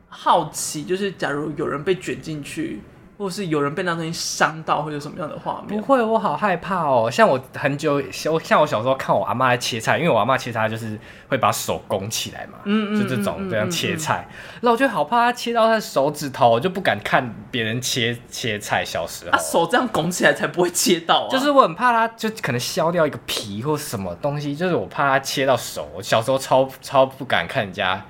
[0.09, 2.81] 好奇，就是假如有人被卷进去。
[3.21, 5.79] 或是有人被那东西伤到，会有什么样的画面？
[5.79, 7.07] 不会，我好害怕哦。
[7.11, 14.27] 像我很久，像我小时候看我阿妈来切菜，因为我阿妈切菜就是会把手拱起来嘛，嗯，就这种这样切菜。
[14.61, 18.83] 那我就好怕她切到她的手指头，我就不敢看别人切切菜。
[18.83, 21.29] 小时候，他手这样拱起来才不会切到啊。
[21.29, 25.87] 就是我很怕她，就可能削掉一个皮或什么东西，就是我怕她切到手。
[25.93, 28.03] 我小时候超超不敢看人家。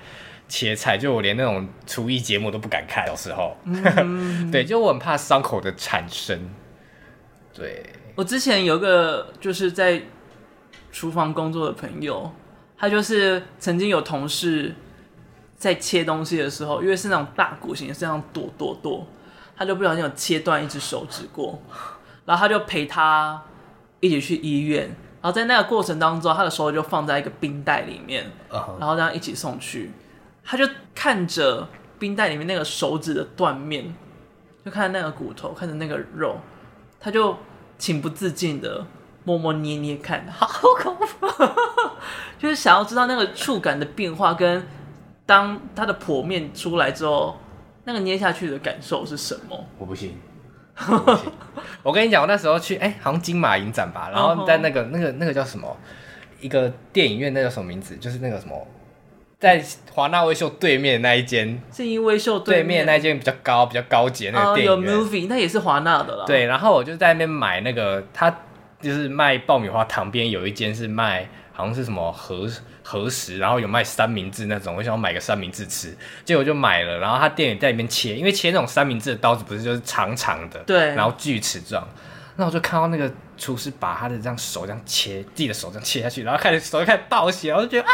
[0.52, 6.50] 切菜，就我连那种厨艺节目都不敢看，有时候，嗯、 对，就我很怕伤口的产生。
[7.54, 7.86] 对，
[8.16, 10.02] 我之前有个就是在
[10.92, 12.30] 厨房工作的朋友，
[12.78, 14.76] 他就是曾经有同事
[15.56, 19.08] 在切东西的时候，因为是那种大骨型，是那种剁剁剁，
[19.56, 21.62] 他就不小心有切断一只手指过，
[22.26, 23.42] 然后他就陪他
[24.02, 24.84] 一起去医院，
[25.22, 29.90] 然后在那个过程当中，他的手就放在一个冰袋里面，然后这样一起送去。
[30.44, 31.68] 他就看着
[32.00, 33.94] 冰袋里面那个手指的断面，
[34.66, 36.38] 就看着那个骨头，看着那个肉，
[37.00, 37.38] 他就
[37.78, 38.86] 情不自禁的
[39.24, 40.48] 摸摸捏捏看，好
[40.80, 41.28] 恐怖，
[42.38, 44.66] 就是想要知道那个触感的变化，跟
[45.26, 47.40] 当它的剖面出来之后，
[47.86, 49.66] 那个捏下去的感受是什么？
[49.78, 50.20] 我不信，
[51.84, 55.78] 我跟你讲，我那时候去，哎、欸，好像金马影展吧，然后在那个那个那个叫什么
[56.40, 57.96] 一个电影院，那叫什么名字？
[57.98, 58.68] 就是那个什么。
[59.42, 59.60] 在
[59.92, 66.26] 华纳威秀对面那一间，是因威秀对面那一间比较高、比较高级的那个电影院，有 movie，那也是华纳的啦。
[66.28, 68.30] 对，然后我就在那边买那个，他
[68.80, 72.48] 就是卖爆米花旁边有一间是卖，好像是什么核
[72.84, 77.00] 核食，然后有卖三明治那种，我想要买个三明治吃，结果就买了。
[77.00, 81.88] 然后他店员在里面切，因为切那种三明治的刀子不是就是长长的，对，然后锯齿状。
[82.36, 87.92] 那我就看到那个厨师把他的这样手这样切，自己的手这样切下去，然后开始手就开始倒血，我就觉得啊。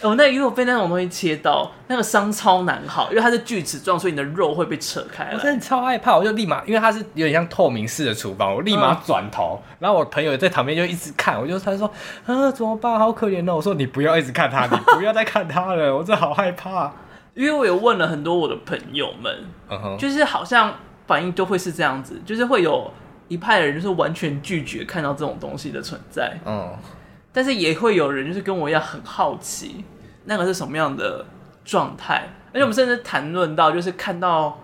[0.00, 0.08] 哦！
[0.08, 5.30] 我、哦、那如果被那种东西切到，那个伤超难好，因为它是锯齿状，所以你的肉会被扯开。
[5.32, 11.90] 我真的超害怕，我就立马，因为它是有点像透明式的厨房，我立马转头，嗯、然后我朋友在旁边就一直看，我就他就说
[12.26, 12.98] 啊怎么办？
[12.98, 13.56] 好可怜哦！
[13.56, 16.92] 我说你不要一直看他，你不要再看他了，我真的好害怕。
[17.34, 20.74] 因为我有问了很多我的朋友们，就是好像
[21.06, 22.90] 反应都会是这样子，就是会有
[23.28, 26.70] 一派的人就是完全拒绝看到这种东西的存在，嗯。
[27.32, 29.84] 但是也会有人就是跟我一样很好奇，
[30.24, 31.24] 那个是什么样的
[31.64, 32.28] 状态？
[32.52, 34.58] 而且我们甚至谈论到，就是看到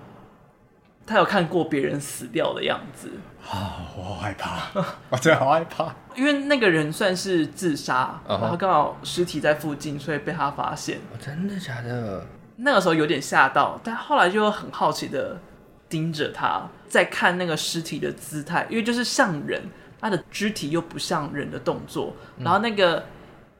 [1.07, 3.11] 他有看过别人死掉的样子
[3.49, 4.71] 啊，我好害怕，
[5.11, 5.95] 我真的好害怕。
[6.17, 8.41] 因为那个人算是自杀，uh huh.
[8.41, 10.99] 然后刚好尸体在附近，所以被他发现。
[11.21, 12.27] 真的假的？
[12.57, 15.39] 那个时候有点吓到，但后来就很好奇的
[15.89, 19.63] 盯着他，在看那个尸体的姿态，因为就是像人。
[20.05, 23.03] 他的肢体又不像人的动作，然后那个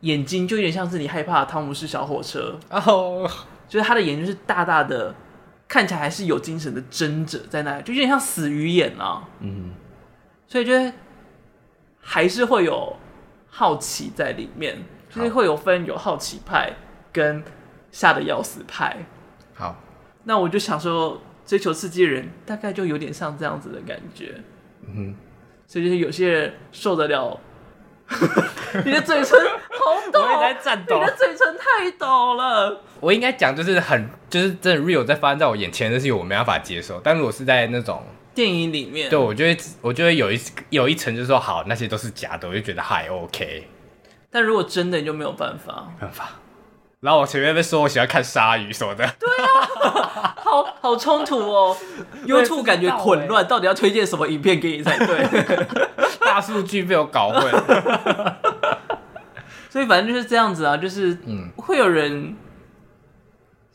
[0.01, 3.31] 眼睛就有点像是你害怕的汤姆士小火车，然后、oh.
[3.67, 5.15] 就是他的眼睛是大大的，
[5.67, 9.27] 看起来还是有精神的睁着在那里，就有点像死鱼眼啊。
[9.41, 9.73] 嗯，
[10.47, 10.93] 所以觉得
[11.99, 12.95] 还是会有
[13.49, 14.77] 好奇在里面，
[15.09, 16.75] 就是会有分有好奇派
[17.11, 17.43] 跟
[17.91, 19.07] 吓得要死派。
[19.55, 19.81] 好，
[20.25, 24.43] 那我就想说，追求刺激的人大概就有点像这样子的感觉。
[24.83, 25.15] 嗯哼。
[25.67, 27.41] 所以就是有些人受得了，
[28.85, 29.39] 你的嘴唇
[29.71, 32.81] 好抖，我也在颤抖，你的嘴唇太抖了。
[33.01, 37.01] 我应该讲就是很，就是真的 real 在发生在我眼前的事情，我没办法接受。
[37.03, 38.03] 但如果是在那种
[38.35, 40.41] 电影里面，对我就会我就会有一
[40.71, 43.69] 有一层就是说好，那些都是假的，我就觉得还 OK。
[44.31, 46.31] 但如果真的，你就没有办法，没办法。
[47.05, 51.77] 然后我前面被说我喜欢看鲨鱼什么的，对啊， 好好冲突哦，
[52.27, 55.45] YouTube 感觉混乱，到底要推荐什么影片给你才对？
[56.25, 57.53] 大数据被我搞混，
[59.69, 62.35] 所以反正就是这样子啊，就是嗯，会有人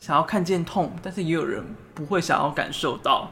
[0.00, 1.64] 想要看见痛，但是也有人
[1.94, 3.30] 不会想要感受到。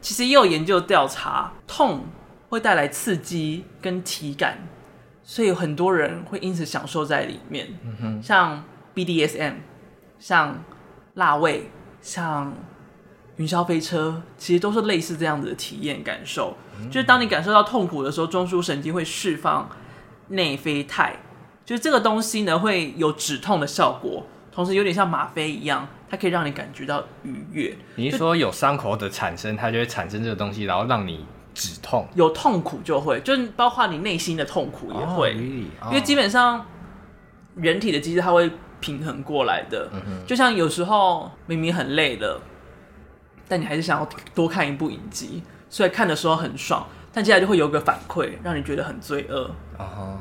[0.00, 2.06] 其实也有研究调查，痛
[2.50, 4.58] 会带来刺激跟体感，
[5.24, 8.62] 所以有很多人会因此享受在里面，嗯哼，像。
[8.94, 9.54] BDSM，
[10.18, 10.62] 像
[11.14, 11.70] 辣味，
[12.00, 12.52] 像
[13.36, 16.56] 云霄飞车，其实都是类似这样子的体验感受。
[16.78, 19.68] 嗯、就是当你感受到痛苦的时候，中枢神经会释放
[20.28, 21.16] 内啡肽，
[21.64, 27.76] 就是这个东西呢会有止痛的效果，同时有点像吗啡一样，它可以让你感觉到愉悦。
[27.96, 31.24] 你是说有伤口的产生，它就会产生这个东西，然后让你
[31.54, 32.06] 止痛？
[32.14, 36.66] 有痛苦就会，就是包括你内心的痛苦也会，因为基本上
[37.54, 38.50] 人体的机制它会。
[38.80, 42.40] 平衡过来的，嗯、就像有时候明明很累了，
[43.46, 49.50] 但你还是想要多看一部影集，所以看的时候很爽，但接下来就会有个反馈，让你觉得很罪恶。
[49.78, 50.16] Uh.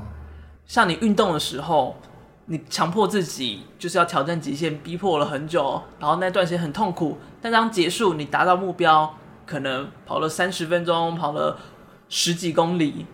[0.65, 1.99] 像你运动的时候，
[2.45, 11.57] 你强迫自己就是要挑战极限，逼迫了很久，然后那段时间很痛苦，但当结束，你达到目标，可能跑了三十分钟，跑了
[12.07, 13.05] 十几公里，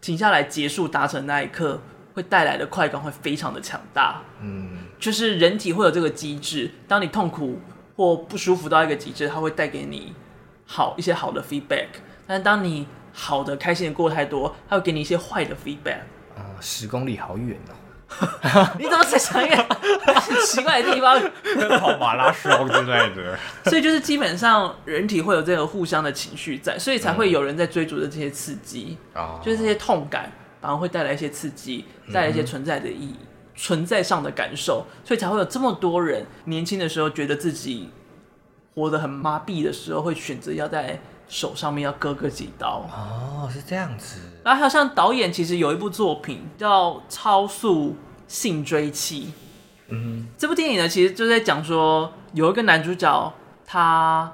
[0.00, 1.80] 停下来结束达成那一刻，
[2.20, 4.20] 会带来的快感会非常的强大。
[4.42, 7.58] 嗯，就是人体会有这个机制，当你痛苦
[7.96, 10.14] 或不舒服到一个极致，它会带给你
[10.66, 11.86] 好一些好的 feedback，
[12.26, 16.00] 但是当你好的开心的过太多，它会给你一些坏的 feedback。
[16.36, 17.74] 啊十公里好远哦！
[18.78, 21.18] 你怎么在想一个很 奇怪的地方？
[21.78, 23.38] 跑马拉松之类的。
[23.64, 28.98] 所以就是基本上人体会有这个互相的情绪在，所以才会有人在追逐着这些刺激。
[29.14, 30.30] 啊、嗯，就是这些痛感
[30.60, 37.90] 反而会带来一些刺激，带来一些存在的意义、嗯、存在上的感受，所以才会有这么多人年轻的时候觉得自己
[38.74, 42.84] 活得很麻痹的时候，会选择要在手上面要割个几刀。
[42.92, 44.20] 哦，是这样子。
[44.44, 47.96] 然后还有像导演，其实有一部作品叫《超速
[48.26, 49.26] 性追妻》。
[49.88, 53.32] 嗯，这部电影呢，其实就在讲说，有一个男主角，
[53.66, 54.32] 他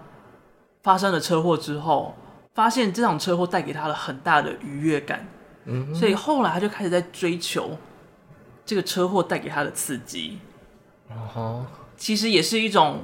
[0.83, 2.15] 发生了车祸之后，
[2.55, 5.27] 发现这场车祸带给他了很大的愉悦感。
[5.67, 7.77] 嗯，所以后来他就开始在追求
[8.65, 10.39] 这个车祸带给他的刺激。
[11.09, 13.01] 哦，其实也是一种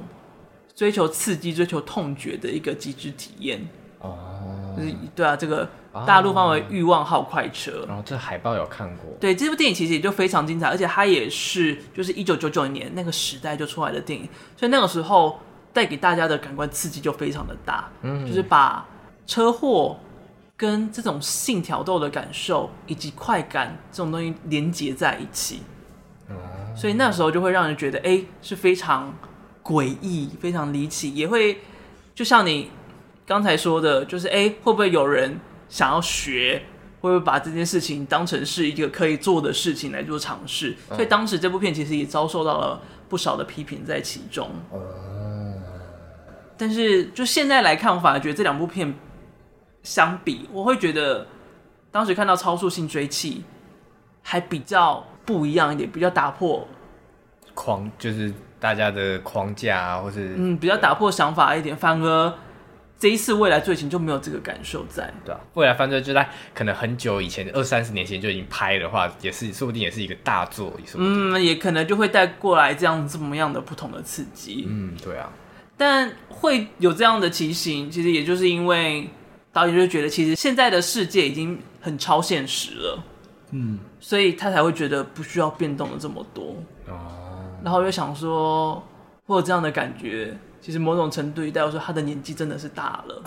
[0.75, 3.67] 追求刺激、追求痛觉的一个极致体验。
[3.99, 5.69] 哦，就是对啊，这个。
[6.07, 9.15] 大陆方为欲望号快车，然后这海报有看过。
[9.19, 15.39] 对，这部电影其实也就非常精彩，而且它也是就是一九九九年那个时代就出来的电影，所以那个时候
[15.71, 18.83] 带给大家的感官刺激就非常的大，嗯，就是把
[19.27, 19.95] 车祸
[20.63, 25.61] 跟这种性挑逗的感受以及快感这种东西连接在一起，
[26.29, 26.37] 嗯，
[26.73, 29.13] 所以那时候就会让人觉得，哎，是非常
[29.61, 31.59] 诡异、非常离奇，也会
[32.15, 32.71] 就像你
[33.25, 35.37] 刚才说的，就是哎，会不会有人？
[35.67, 36.63] 想要学，
[37.01, 40.77] 会不会把这件事情当成是一个可以做的事情来做尝试？
[40.87, 44.49] 所以当时这部片其实也遭受到了不少的批评在其中。
[46.55, 48.93] 但是就现在来看，我反而觉得这两部片
[49.83, 51.27] 相比，我会觉得
[51.91, 53.35] 当时看到《超速性追气》
[54.23, 56.67] 还比较不一样一点，比较打破
[57.53, 62.33] 框，就是大家的框架啊，或是嗯，比较打破想法一点，反而。
[62.99, 71.33] 这一次未来罪情就没有这个感受在，对啊，未来犯罪就在可能很久以前，二三十年前就已经拍的话，也是说不定也是一个大作，也说不定。
[71.33, 74.65] 嗯，也可能就会带过来这样这么样的不同的刺激。
[74.69, 75.29] 嗯，对啊。
[75.75, 79.09] 但会有这样的情形，其实也就是因为
[79.53, 83.03] 导演就觉得，其实现在的世界已经很超现实了，
[83.51, 86.57] 嗯，所以他才会觉得不需要变动的这么多。
[86.87, 86.97] 哦。
[87.63, 88.83] 然后又想说，
[89.25, 90.35] 会有这样的感觉。
[90.59, 93.21] 其实某种程度，代表说他的年纪真的是大了，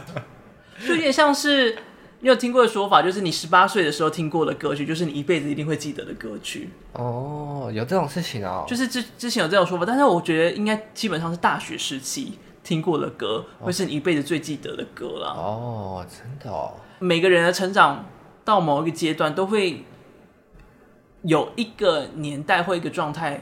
[0.86, 1.74] 就有点像是
[2.20, 6.68] 你有听过的说法，就是你十八岁的时候听过的歌曲，就是你一辈子一定会记得的歌曲。
[6.92, 15.28] 哦，有这种事情哦，就是之之前有这种说法，但是我觉得应该基本上是大学时期听过的歌，会是你一辈子最记得的歌了。
[15.28, 16.74] 哦，真的哦。
[16.98, 18.06] 每个人的成长
[18.44, 19.84] 到某一个阶段，都会
[21.22, 23.40] 有一个年代或一个状态。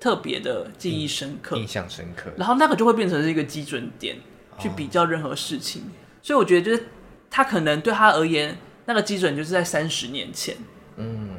[0.00, 4.16] 特别的记忆深刻，印象深刻，然后那个就会变成是一个基准点，
[4.58, 5.82] 去比较任何事情。
[5.82, 5.92] 哦、
[6.22, 6.88] 所以我觉得，就是
[7.30, 8.56] 他可能对他而言，
[8.86, 10.56] 那个基准就是在三十年前。
[10.96, 11.36] 嗯，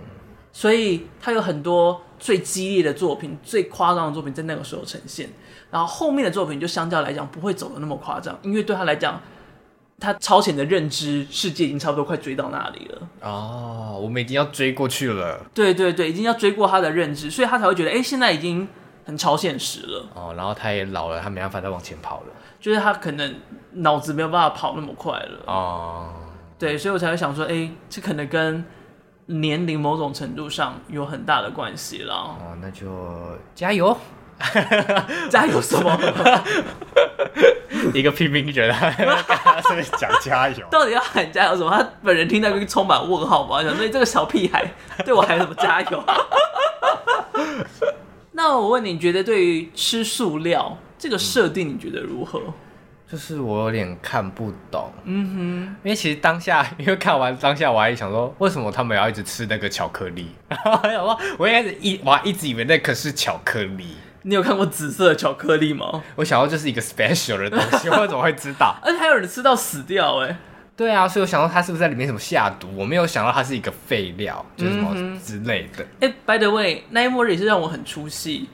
[0.54, 5.28] 所以他有很多最激烈的作品、最夸张的作品在那个时候呈现，
[5.72, 9.20] 然后后面的作品就相较来讲不会走的那么夸张，因为对他来讲。
[10.04, 15.40] 他超前的认知世界已经差不多快追到那里了哦，我们已经要追过去了。
[15.54, 18.68] 对对对，已经要追过他的认知，所以他才会觉得，哎，现在已经
[19.06, 20.08] 很超现实了。
[20.16, 23.36] 哦，然后他也老了，他没办法再往前跑了，就是他可能
[23.74, 25.44] 脑子没有办法跑那么快了。
[25.46, 26.12] 哦，
[26.58, 28.66] 对，所以我才会想说，哎，这可能跟
[29.28, 32.16] 年龄某种程度上有很大的关系了。
[32.16, 32.88] 哦，那就
[33.54, 33.96] 加油。
[35.30, 35.98] 加油什么？
[37.94, 41.72] 一个拼命人，他是讲加油，到底要喊加油什么？
[41.72, 43.64] 他本人听到会充满问号吧？
[43.64, 44.66] 想说这个小屁孩
[45.04, 46.04] 对我喊什么加油？
[48.34, 52.42] 那我问你，你觉得对于吃塑料这个设定，你觉得如何？
[53.12, 54.90] 就是我有点看不懂。
[55.04, 60.30] 嗯哼，因为其实当下，因为看完当下，我还想说，为什么他们要一直吃那个巧克力？
[60.48, 63.98] 然后还想说，我一开始一我还一直以为那可是巧克力。
[64.24, 66.04] 你有看过紫色的巧克力吗？
[66.16, 68.76] 我想到这是一个 special 的东西， 我怎么会知道？
[68.84, 70.38] 而且还有人吃到死掉哎！
[70.78, 72.68] 对啊，所以我想到它是不是在里面什么下毒？
[72.76, 75.84] 我没有想到它是一个废料，就是什么之类的。
[76.00, 78.48] 哎、嗯欸、，by the way，那一幕也是让我很出戏，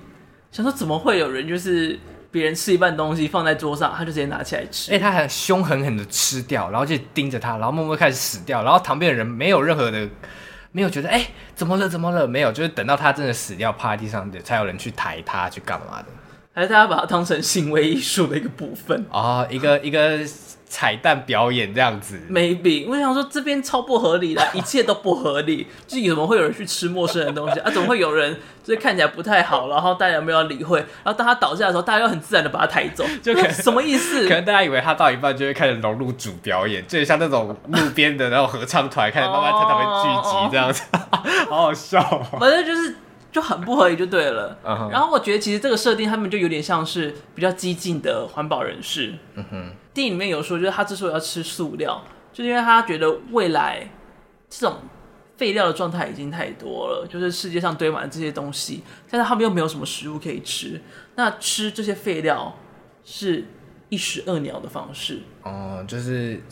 [0.51, 1.99] 想说怎么会有人就是
[2.31, 4.91] 别人吃一半东西放在桌上，他就直接拿起来吃？
[4.91, 10.07] 哎、欸，他很凶狠狠的吃掉，然后就盯着他，然后默默开始死掉，然后旁边的人没有任何的。
[10.71, 16.05] 没有觉得哎、欸、怎么了怎么了，没有，就是等到他真的死掉趴在地上，才有人去抬他去干嘛的，
[16.53, 20.19] 还是大家把它当成行为艺术的一个部分哦，一个一个。
[20.69, 27.71] 彩蛋表演这样子，maybe 我想说这边超不合理的， 一切都不合理，就怎么会有人去吃陌生人的东西啊？
[27.71, 34.27] 怎么会有人就是看起来不太好，然后大家没有理会，然后当他倒下的时候，大家又很自然的把他抬走，就 什么意思？
[34.27, 40.83] 可能大家以为他到一半就会开始融入主表演，就像那种路边的那种合唱团开始慢慢在那边聚集这样子，
[41.49, 42.37] 好好笑喔。
[42.39, 42.97] 反正就是
[43.31, 44.57] 就很不合理就对了。
[44.91, 49.13] 然后我觉得其实这个设定他们就有点像是比较激进的环保人士。
[49.35, 49.71] 嗯哼。
[49.97, 51.99] 电影里面有说，就是他之所以要吃塑料，
[52.31, 53.89] 就是因为他觉得未来
[54.47, 54.77] 这种
[55.37, 60.79] 废料的状态已经太多了，就是世界上堆满了这些东西，但是他们又没有什么食物可以吃，
[61.15, 62.55] 那吃这些废料
[63.03, 63.45] 是
[63.89, 65.23] 一石二鸟的方式。
[65.41, 66.43] 哦，就是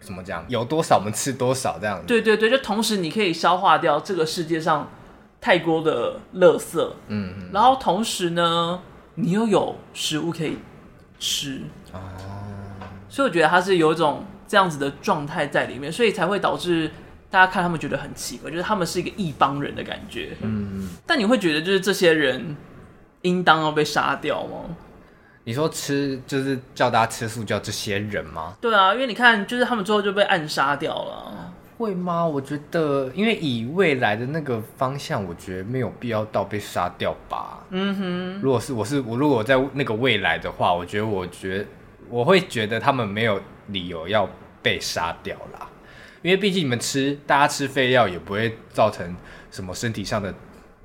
[0.00, 2.06] 怎么讲，有多少我们吃多少这样子。
[2.08, 4.90] 对对对，就同时你可以消化掉这个世界上
[5.40, 8.82] 太多的垃圾，嗯嗯，然后同时呢，
[9.14, 10.58] 你又有食物可以
[11.20, 11.62] 吃。
[11.92, 12.00] 哦。
[13.08, 16.90] 所以我觉得他是有一种这样子的状态在里面，所以才会导致
[17.30, 20.30] 大家看他们觉得很奇怪，就是他们是一个异邦人的感觉。
[20.42, 22.56] 嗯，但你会觉得就是这些人
[23.22, 24.76] 应当要被杀掉吗？
[25.44, 28.54] 你说吃就是叫大家吃素，叫这些人吗？
[28.60, 31.52] 对啊，因为你看，就是他们最后就被暗杀掉了。
[31.78, 32.26] 会吗？
[32.26, 37.64] 我觉得，因为以未来的那个方向，我觉得没有必要到被杀掉吧。
[37.70, 41.64] 嗯哼，如果是我是我，如果在那个未来的话，我觉得我觉得。
[42.10, 44.28] 我会觉得他们没有理由要
[44.62, 45.68] 被杀掉啦，
[46.22, 49.16] 因为毕竟你们吃，大家吃废料也不会造成
[49.50, 50.34] 什么身体上的，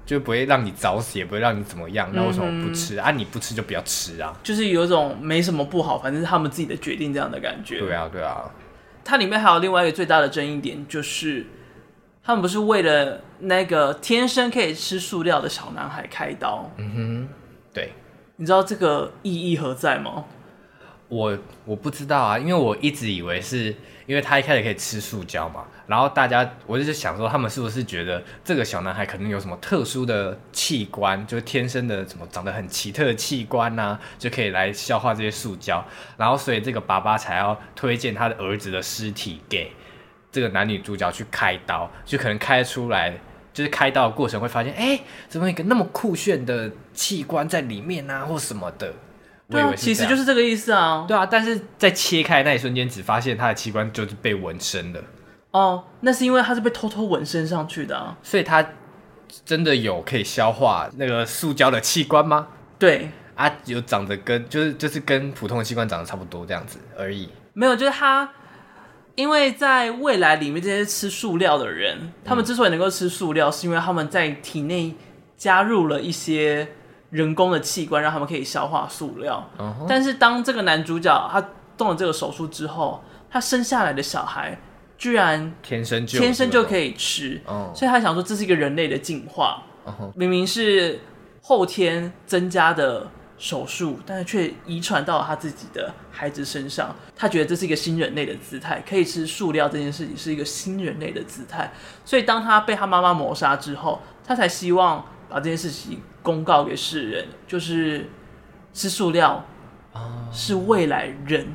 [0.05, 2.09] 就不会让你早死，也不会让你怎么样。
[2.13, 3.11] 那为什么不吃、嗯、啊？
[3.11, 4.37] 你不吃就不要吃啊。
[4.43, 7.79] 就是有一种没什么不好，反正是他们自己的决定这样的感觉。
[7.79, 8.51] 对啊，对啊。
[9.05, 11.45] 它里面还有另外一个最大的争议点，就是
[12.23, 16.69] 他们不是为了那个天生可以吃塑料的小男孩开刀。
[16.77, 17.29] 嗯哼，
[17.73, 17.91] 对。
[18.35, 20.25] 你知道这个意义何在吗？
[21.13, 23.67] 我我不知道啊，因为我一直以为是
[24.07, 35.85] 因为他一开始可以吃塑胶嘛，然后大家我就是想说，他们是不是觉得这个小男孩可能有什么特殊的器官，就是天生的什么长得很奇特的器官啊，就可以来消化这些塑胶，
[36.17, 39.71] 然后所以这个爸爸才要推荐他的儿子的尸体给
[40.31, 43.13] 这个男女主角去开刀，就可能开出来，
[43.53, 44.99] 就是开刀的过程会发现，哎，
[45.29, 48.91] 怎么一个那么酷炫的器官在里面啊，或什么的。
[49.49, 51.05] 对啊，其实就是这个意思啊。
[51.07, 55.03] 对啊，但是在切开那一瞬间，只发现他的器官就是被纹身的。
[55.51, 58.17] 哦，那是因为他是被偷偷纹身上去的啊。
[58.23, 58.65] 所以他
[59.45, 62.47] 真的有可以消化那个塑胶的器官吗？
[62.79, 67.29] 对啊，有长得跟就是就是跟普通的器官长得差不多这样子而已。
[67.53, 68.27] 没有，就是他，
[69.15, 74.95] 因为在未来里面这些吃塑料的人，他们之所以能够吃塑料，是因为他们在体内
[75.37, 76.67] 加入了一些。
[77.13, 79.85] 人工的器官让他们可以消化塑料，uh huh.
[79.87, 81.39] 但是当这个男主角他
[81.77, 84.59] 动了这个手术之后，他生下来的小孩
[84.97, 87.75] 居然天生就天生就可以吃，uh huh.
[87.75, 90.11] 所以他想说这是一个人类的进化，uh huh.
[90.15, 91.01] 明明是
[91.43, 93.07] 后天增加的
[93.37, 101.71] 手术，但是却遗传到了他自己的孩子身上，他觉得这是一个新人类的姿态，可以吃塑料这件事情是一个新人类的姿态，
[102.03, 106.01] 所以当他被他妈妈谋杀之后，他才希望把这件事情。
[106.23, 108.09] 公告给世人，就是
[108.73, 109.45] 吃塑料
[109.93, 111.45] 啊，是未来人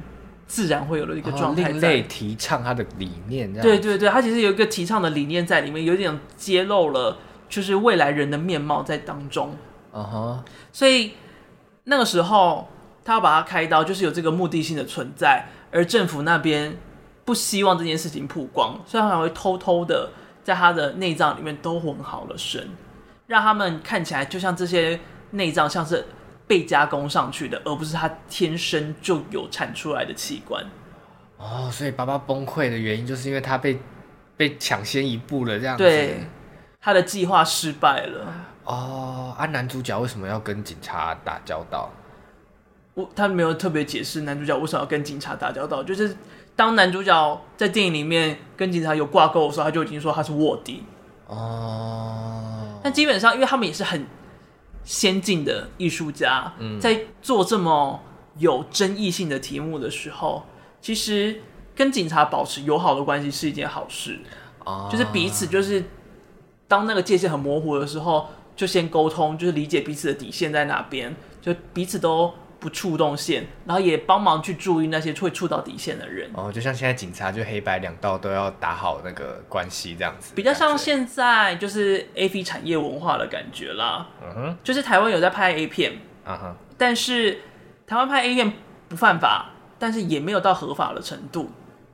[0.47, 1.71] 自然会有的一个状态。
[1.71, 7.16] 另类提倡他的理念，对对对，他其实有一个提倡的理念在里面，有点揭露了
[7.49, 9.57] 就是未来人的面貌在当中。
[9.91, 11.14] 啊哈，所以
[11.85, 12.69] 那个时候
[13.03, 16.77] 他要把他开刀，就是有这个目的性的存在，而政府那边
[17.25, 20.11] 不希望这件事情曝光，所以他还会偷偷的
[20.45, 22.69] 在他的内脏里面都混好了身。
[23.29, 24.99] 让他们看起来就像这些
[25.33, 26.05] 内脏像是
[26.47, 30.64] 被加工上去的，而不是他天生就有产出来的器官。
[31.37, 33.79] 哦，所以爸爸崩溃的原因就是因为他被
[34.37, 35.85] 被抢先一步了，这样子。
[35.85, 36.24] 对，
[36.81, 38.35] 他的计划失败了。
[38.64, 41.91] 哦，啊，男主角为什么要跟警察打交道？
[42.95, 46.16] 我他没有特别解释男主角为什么要跟警察打交道，就是
[46.57, 50.83] 当男主角在电影里面跟警察有挂钩的时候，他就已经说他是卧底。
[51.26, 52.58] 哦。
[52.89, 54.07] 但基本上，因为他们也是很
[54.82, 58.01] 先进的艺术家，嗯、在做这么
[58.39, 60.43] 有争议性的题目的时候，
[60.80, 61.43] 其实
[61.76, 64.18] 跟警察保持友好的关系是一件好事。
[64.64, 65.84] 啊、就是彼此就是
[66.66, 76.29] 当那个界限很模糊的时候，就先沟通，就是理解彼此的底线在哪边，就彼此都不触动线，然后也帮忙去注意那些会触到底线的人。
[76.35, 84.07] 哦，就像现在警察就黑白两道都要打好那个关系这样子，比较像现在就是 AV 产业文化的感觉啦。
[84.23, 85.93] 嗯哼，就是台湾有在拍 A 片，
[86.27, 87.39] 嗯哼，但是
[87.87, 88.53] 台湾拍 A 片
[88.89, 91.51] 不犯法，但是也没有到合法的程度。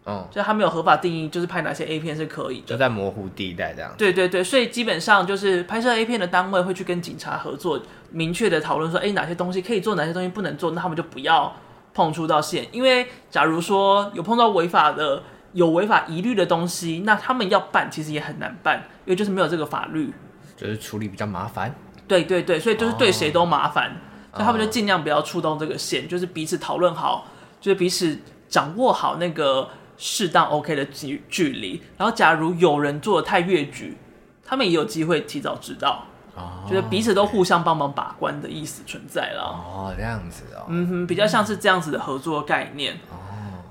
[0.07, 3.91] 嗯，就他没有合法定义，就是拍哪些 A 片是可以的，就在模糊地带这样。
[3.97, 7.81] 对对对，所以基本上就是拍摄 A 片的单位会去跟警察合作，
[8.15, 11.55] 明确的讨论说，哎，哪些东西可以做，哪些东西不能做，那他们就不要
[11.93, 12.67] 碰触到线。
[12.73, 20.13] 因为假如说有碰到违法的、有违法疑虑的东西，那他们要办其实也很难办，因为就是没有这个法律，
[20.57, 21.75] 就是处理比较麻烦。
[22.07, 23.91] 对对对，所以就是对谁都麻烦，
[24.33, 27.27] 哦、所以他们就尽量不要触动这个线，就是彼此讨论好，
[27.61, 29.69] 就是彼此掌握好那个。
[29.97, 33.97] 适当 OK 的距距离，然后假如有人做的太越矩，
[34.45, 36.05] 他们也有机会提早知道，
[36.35, 39.43] 哦，就是彼此都互相帮忙把关的意思存在了。
[39.43, 42.95] 哦，这样子哦，嗯哼，比较像是这样子的合作概念。
[43.11, 43.17] 哦，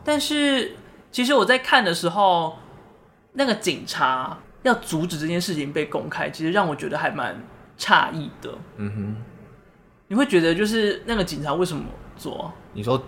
[0.04, 0.76] 但是
[1.12, 2.58] 其实我在看的时候，
[3.34, 7.42] 那个警察要阻止这件事情被公开，其实让我觉得还蛮
[7.78, 8.50] 诧异的。
[8.78, 9.24] 嗯哼，
[10.08, 11.84] 你会觉得就是那个警察为什么
[12.16, 12.52] 做？
[12.74, 13.02] 你说。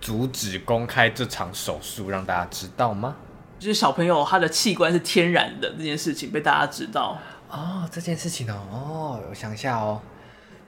[0.00, 3.14] 阻止公开这场手术，让大家知道吗？
[3.58, 7.18] 就是小朋友他的器官是天然的这件事情被大家知道
[7.50, 7.88] 哦。
[7.90, 10.00] 这件事情哦，哦，我想一下哦，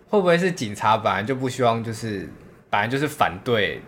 [0.09, 2.29] 会不会是警察本来就不希望，就是
[2.69, 3.81] 本来就是反对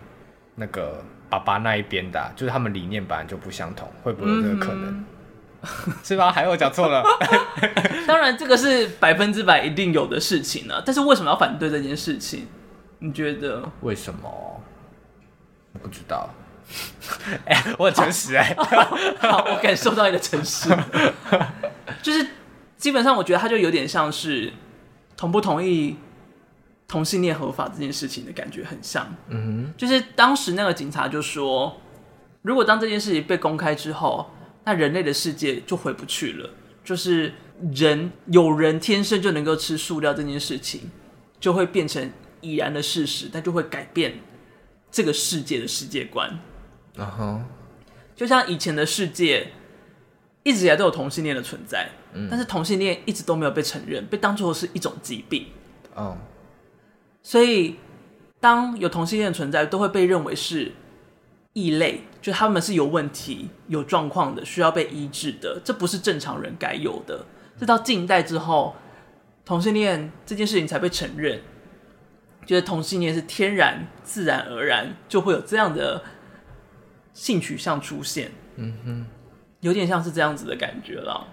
[0.55, 5.05] 那个爸爸那一边的，就是他们理念本来就不相同，会不会有这个可能？
[5.61, 6.31] 嗯、 是吧？
[6.31, 7.03] 还有我讲错了？
[8.07, 10.83] 当然，这个是百分之百一定有的事情呢、啊。
[10.85, 12.47] 但是为什么要反对这件事情？
[12.99, 14.61] 你觉得为什么？
[15.81, 16.29] 不知道，
[17.45, 18.55] 哎、欸，我很诚实哎，
[19.19, 20.69] 好，我感受到你的诚实，
[22.01, 22.25] 就是
[22.77, 24.51] 基本上我觉得他就有点像是
[25.15, 25.95] 同不同意
[26.87, 31.81] 同性恋合法这件事情的感觉很像，嗯哼，就是当时那个警察就说，
[32.41, 34.29] 如果当这件事情被公开之后，
[34.63, 36.49] 那人类的世界就回不去了，
[36.83, 37.33] 就是
[37.73, 40.91] 人有人天生就能够吃塑料这件事情
[41.39, 42.11] 就会变成
[42.41, 44.19] 已然的事实，但就会改变。
[44.91, 46.39] 这个世界的世界观，
[46.93, 47.41] 然后、uh huh.
[48.15, 49.51] 就像以前的世界，
[50.45, 55.47] 一直以来都有同性恋的存在，嗯、但是同性恋一直都没有被承认，被当做是一种疾病。
[55.95, 56.15] 哦，oh.
[57.23, 57.77] 所以
[58.39, 60.71] 当有同性恋存在，都会被认为是
[61.53, 67.25] 异类，就他们是有问题、有状况的，需要被医治的，这不是正常人该有的。
[67.57, 68.75] 这到近代之后，
[69.43, 71.41] 同性恋这件事情才被承认。
[72.45, 76.03] 觉得同性恋是天然、自然而然就会有这样的
[77.11, 79.05] 性取向出现，嗯哼，
[79.61, 81.27] 有点像是这样子的感觉了。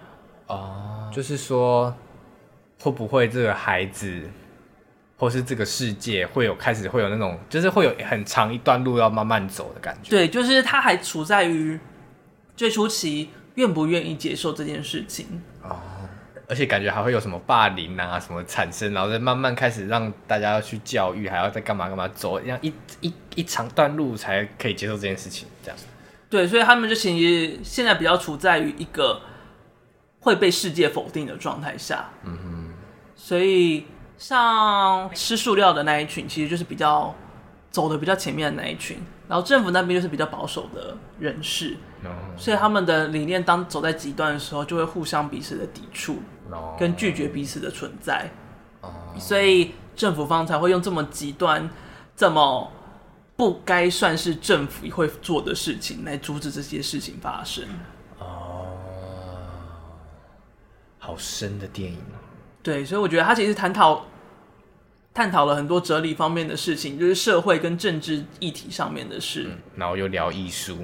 [0.47, 1.95] 哦，就是说，
[2.81, 4.29] 会不会这个孩子，
[5.17, 10.09] 或是这个世界会有开始会有那种，就是会有很长一段路要慢慢走的感觉？
[10.09, 11.79] 对，就是他还处在于
[12.55, 15.41] 最初期，愿不愿意接受这件事情。
[15.61, 15.79] 哦。
[16.45, 25.77] 而且感觉还会有什么霸凌啊什么产生，然后再慢慢开始让大家要去教育，还要再干嘛干嘛走，这样一一一长段路才可以接受这件事情，这样。
[26.33, 29.21] 对，所以他们就其实现在比较处在于一个
[30.21, 32.09] 会被世界否定的状态下。
[32.23, 32.73] 嗯哼。
[33.15, 33.85] 所以
[34.17, 37.13] 像吃塑料的那一群，其实就是比较
[37.69, 41.77] 走的比较前面的那一群，然后政府那边就是比较保守的人士。
[42.35, 46.17] 所以他们的理念当走在极端的时候，就会互相彼此的抵触。
[46.79, 48.31] 跟拒绝彼此的存在，
[49.19, 51.69] 所以政府方才会用这么极端、
[52.15, 52.71] 这么
[53.43, 57.65] 不该算是政府会做的事情来阻止这些事情发生。
[58.19, 58.67] 哦，
[60.97, 61.99] 好深的电影。
[62.61, 64.05] 对，所以我觉得他其实探讨
[65.13, 69.47] 探讨了很多哲理方面的事情，就是社会跟政治议题上面的事。
[69.49, 70.77] 嗯，然后又聊艺术，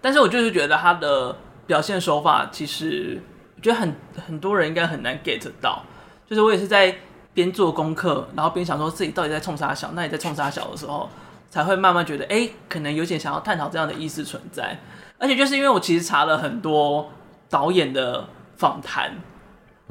[0.00, 3.20] 但是我就是觉得他的表现手法其实
[3.56, 3.60] 我。
[3.60, 5.82] 觉得很很多人应该很难 get 到，
[6.28, 6.94] 就是我也是在
[7.32, 11.08] 边做功课，然后边想说自己到底在冲啥小，那你在冲啥小的时候，
[11.54, 14.76] 才会慢慢觉得，哎，可能有点想要探讨这样的意思存在。
[15.18, 17.12] 而且就是因为我其实查了很多
[17.48, 18.26] 导演的
[18.56, 19.12] 访谈，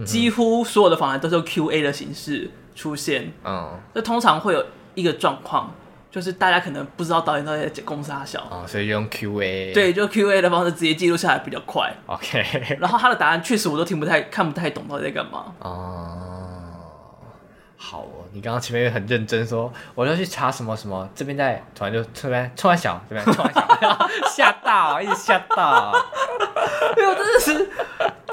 [0.04, 5.74] 几乎所有的访谈都是用 Q&A 的形式出现，嗯，那通常会有一个状况。
[6.12, 11.92] 就是大家可能不知道导演到底在讲啥小哦，所以用 Q A 对，就 Q A 的方式直接记录下来比较快。
[12.06, 15.46] OK，然后他的答案确实我都听不太看不太懂到底在干嘛。
[15.58, 16.33] 哦，
[17.86, 25.92] 好哦，你刚刚前面很认真说，我要去查什么什么，这边在突然就突然突然小，这边突然小， 吓到，一直吓到。
[26.96, 27.70] 没有，真的是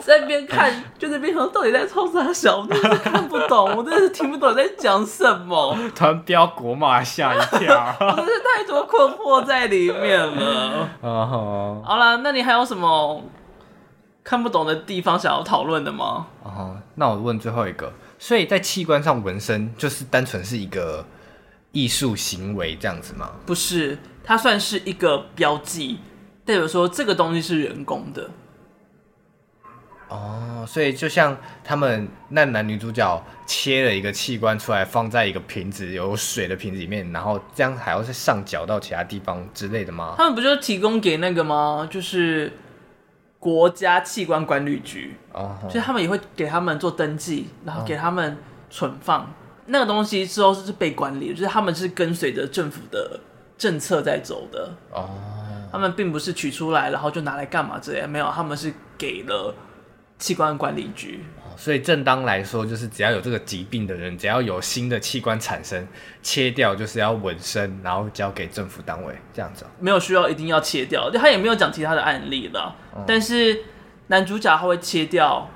[0.02, 5.76] 在那边看，就在那边说到底在冲啥小，我真的是看不懂，我真的是听不懂在讲什么。
[5.96, 10.88] 突然飙国骂，吓一跳，我真是太多困惑在里面了。
[11.02, 13.20] 哦，好了，那你还有什么
[14.22, 16.26] 看不懂的地方想要讨论的吗？
[16.44, 17.92] 哦，那我问最后一个，
[18.22, 21.04] 所以在器官上纹身就是单纯是一个
[21.72, 23.32] 艺术行为这样子吗？
[23.46, 25.98] 不是，它算是一个标记，
[26.44, 28.30] 代表说这个东西是人工的。
[30.08, 40.16] 哦，所以就像他们那男女主角切了一个器官出来，放在一个瓶子有水的瓶子里面，然后这样还要再上缴到其他地方之类的吗？
[40.18, 41.88] 他们不就提供给那个吗？
[41.90, 42.52] 就是
[43.40, 48.38] 国家器官管理局，啊，所以他们也会给他们做登记，然后给他们
[48.70, 49.26] 存放、哦、
[49.66, 53.18] 那个东西之后是被管理，就是他们是跟随着政府的
[53.58, 54.72] 政策在走的。
[54.92, 55.10] 哦，
[55.72, 59.52] 他们并不是取出来然后就拿来干嘛之类的，没有，他们是给了。
[60.18, 61.24] 器官管理局，
[61.60, 65.86] 所以正当来说，就是只要有这个疾病的人，只要有新的器官产生，
[66.22, 69.66] 切掉就是要纹身，然后交给政府单位这样子。
[69.78, 72.74] 没有需要一定要切掉，就他也没有讲其他的案例了。
[72.96, 73.62] 嗯、但是
[74.06, 75.50] 男主角他会切掉，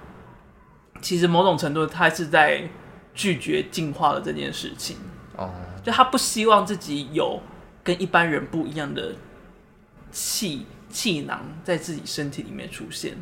[1.00, 2.68] 其实某种程度他是在
[3.14, 4.98] 拒绝进化的这件事情。
[5.38, 7.40] 哦、嗯，就他不希望自己有
[7.82, 9.12] 跟一般人不一样的
[10.12, 10.66] 气。
[10.94, 13.16] 气囊在自己身体里面出现，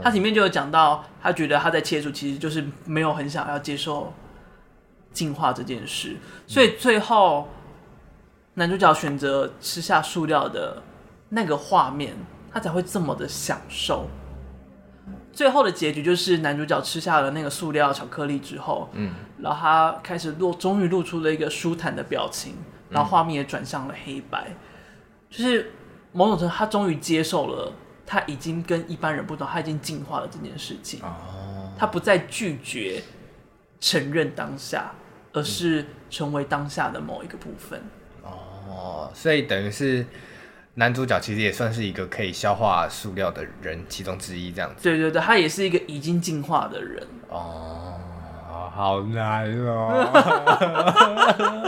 [0.00, 4.14] 他里面就有讲到，他觉得他在切除其实就是没有很想要接受
[5.12, 6.16] 进化这件事，
[6.46, 7.48] 所以最后
[8.54, 10.80] 男主角选择吃下塑料的
[11.30, 12.14] 那个画面，
[12.52, 14.06] 他才会这么的享受。
[15.32, 22.54] 最后的结局就是男主角吃下了那个塑料巧克力之后，嗯，然后他开始露，终于露出了一个舒坦的表情，
[22.88, 24.54] 然后画面也转向了黑白，
[25.28, 25.72] 就是。
[26.16, 27.72] 某种程度，他终于接受了
[28.06, 31.00] 他已经跟一般人不同，他已经进化了这件事情。
[31.02, 33.02] 哦，他不再拒绝
[33.78, 34.92] 承认当下，
[35.34, 37.82] 而是成为当下的某一个部分。
[38.22, 40.06] 哦，所以等于是
[40.74, 44.82] 男主角其实也算是一个可以消化塑料的人其中之一，这样子。
[44.82, 47.06] 对对对，他也是一个已经进化的人。
[47.28, 47.95] 哦。
[48.74, 50.08] 好难哦！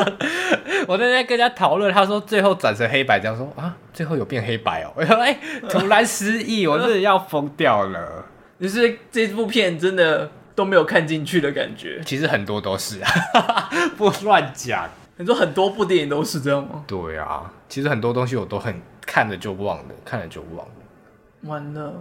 [0.87, 4.93] 我在那跟人家讨论，他说最后转成黑白，这样说啊，最后有变黑白哦。
[4.95, 5.39] 我说哎，
[5.69, 8.25] 突然失忆，我真的要疯掉了。
[8.61, 12.01] 就是这部片真的都没有看进去的感觉。
[12.05, 13.11] 其实很多都是啊，
[13.97, 14.89] 不乱讲。
[15.17, 16.85] 你说很多部电影都是这样吗？
[16.87, 20.73] 对啊，其实很多东西我都很看了就忘了，看了就忘了。
[21.43, 21.95] 完了。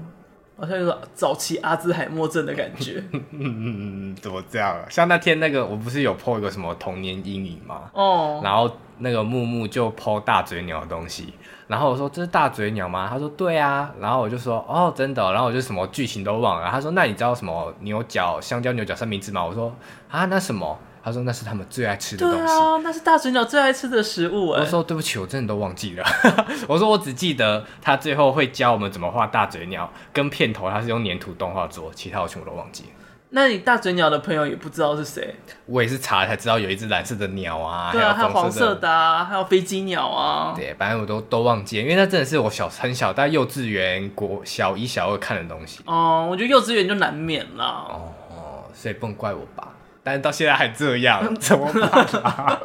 [0.58, 3.03] 好像有种早期阿兹海默症的感觉。
[3.32, 4.86] 嗯，怎么这样啊？
[4.89, 7.89] 像那天那个，我不是有 po 一个什么童年阴影吗？
[7.93, 8.41] 哦。
[8.43, 11.34] 然后那个木木就 po 大嘴鸟的东西，
[11.68, 13.08] 然后我说这是大嘴鸟吗？
[13.10, 13.93] 他说对啊。
[13.99, 15.32] 然后我就说哦，真的。
[15.32, 16.70] 然后我就什么剧情都忘了。
[16.70, 19.45] 他说那你知道什么牛角香蕉牛角三明治吗？
[19.45, 19.74] 我说
[20.10, 20.78] 啊，那什么？
[21.08, 22.45] 他说那是他们最爱吃的东西。
[22.45, 24.47] 对啊，那是大嘴鸟最爱吃的食物。
[24.47, 26.05] 我说对不起，我真的都忘记了。
[26.68, 32.89] 我说我只记得他最后会教我们怎么画大嘴鸟，跟片头他是用粘土动画做，其他我全部都忘记了。
[33.30, 35.36] 那你大嘴鸟的朋友也不知道是谁？
[35.66, 40.53] 我也是查才知道有一只蓝色的鸟啊，对啊，还有黄色的啊，还有飞机鸟啊。
[40.55, 45.82] 对，反正我都都忘记了，因为那真的是我小很小，在幼稚园、国小一、小二看的东西。
[45.86, 47.66] 哦，我觉得幼稚园就难免了。
[47.89, 49.74] 哦哦，所以不能怪我吧。
[50.08, 51.84] 但是到现在还这样，怎么办
[52.24, 52.58] 啊？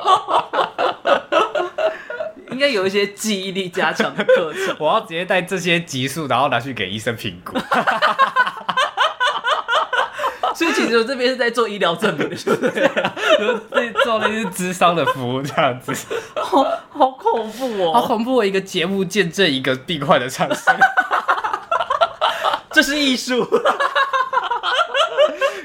[2.53, 4.77] 应该有一些记忆力加强的课程。
[4.79, 7.59] 我要直接带这些级数，然后拿去给医生评估。
[10.55, 12.69] 所以其实我这边是在做医疗证明的，对不
[13.75, 13.91] 对？
[13.91, 15.93] 在做那些智商的服务，这样子。
[16.37, 17.93] 好好恐怖哦！
[17.95, 18.45] 好恐怖！
[18.45, 20.73] 一个节目见证一个病患的产生，
[22.71, 23.45] 这是艺术。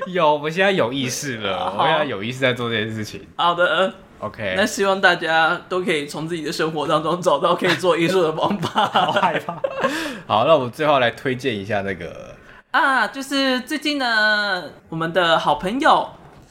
[0.14, 3.26] 有，我们现在有意识了，我现在有意识在做这件事情。
[3.36, 4.53] 好的，OK。
[4.58, 8.86] 那希望大家都可以从自己的生活当中找到可以做艺术的方法。
[8.88, 9.53] 好害怕。
[10.26, 12.36] 好，那我们最后来推荐一下那个
[12.72, 16.10] 啊，就是最近呢，我们的好朋友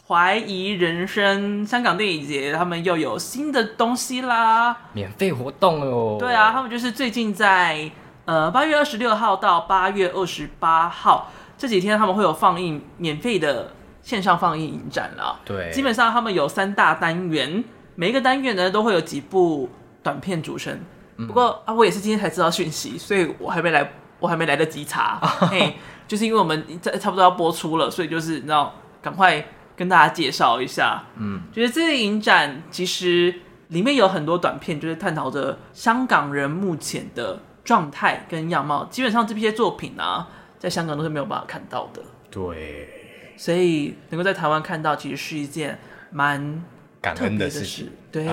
[0.09, 6.17] 怀疑人生香港电影节，他们又有新的东西啦，免费活动哦。
[6.19, 7.91] 对啊，他们就是最近在
[8.25, 11.33] 呃八月二十六号到八月二十八号。
[11.59, 15.41] 这几天他们会有放映免费的线上放映影展了。
[15.45, 19.69] 对，基本上他们有三大单元，每一个单元呢都会有几部
[20.03, 20.79] 短片组成。
[21.27, 23.91] 不过啊，我也是今天才知道讯息，所以我还没来，
[24.21, 25.19] 我还没来得及查。
[25.51, 25.75] 嘿，
[26.07, 26.63] 就是因为我们
[27.01, 29.43] 差不多要播出了，所以就是你知道，赶快
[29.75, 31.03] 跟大家介绍一下。
[31.17, 33.35] 嗯，觉得这个影展其实
[33.69, 38.85] 里面有很多短片，就是探讨着香港人目前的状态跟样貌。
[38.85, 40.29] 基本上这些作品啊。
[40.59, 42.03] 在香港都是没有办法看到的。
[42.31, 45.79] 对，所以能够在台湾看到，其实是一件
[46.11, 46.65] 蛮
[47.01, 47.91] 感恩的事情。
[48.11, 48.27] 对，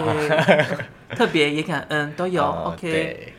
[1.16, 2.44] 特别也感恩都有。
[2.44, 3.34] 哦、OK，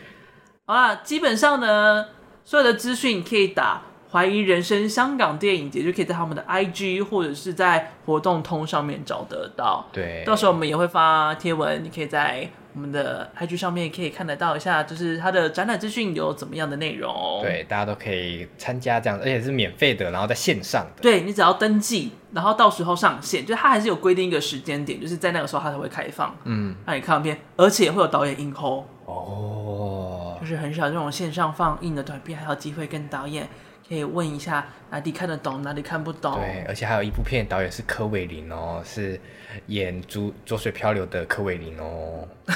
[0.67, 2.07] 好啦，基本上呢，
[2.45, 3.83] 所有的资讯可以打。
[4.13, 9.85] 怀疑人生香港电影节就可以在他们的 IG 或者是在活动通上面找得到。
[9.93, 17.41] 对，到时候我们也会发贴文，你可以在我们的 IG 上面可以看得到一下，就是它的展览资讯有怎么样的内容。
[17.41, 21.03] 对，大家都可以参加这样，而且是免费的，然后在线上的。
[21.03, 33.49] 对，你只要登记，然后到时候上线，就它还是有规定一个时间点，就是在那个时候它才会开放，嗯，让你看片，而且会有导演映后哦，就是很少这种线上放映的短片，还有机会跟导演。
[33.87, 36.37] 可以问一下哪里看得懂，哪里看不懂。
[36.37, 39.21] 对，而且还有一部片导演是柯伟林哦，是
[39.67, 42.27] 演《逐浊水漂流》的柯伟林哦。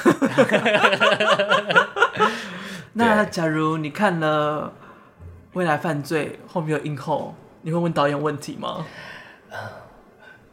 [2.94, 4.66] 那假如你看了
[5.52, 8.86] 《未来犯罪》后面有影后，你会问导演问题吗？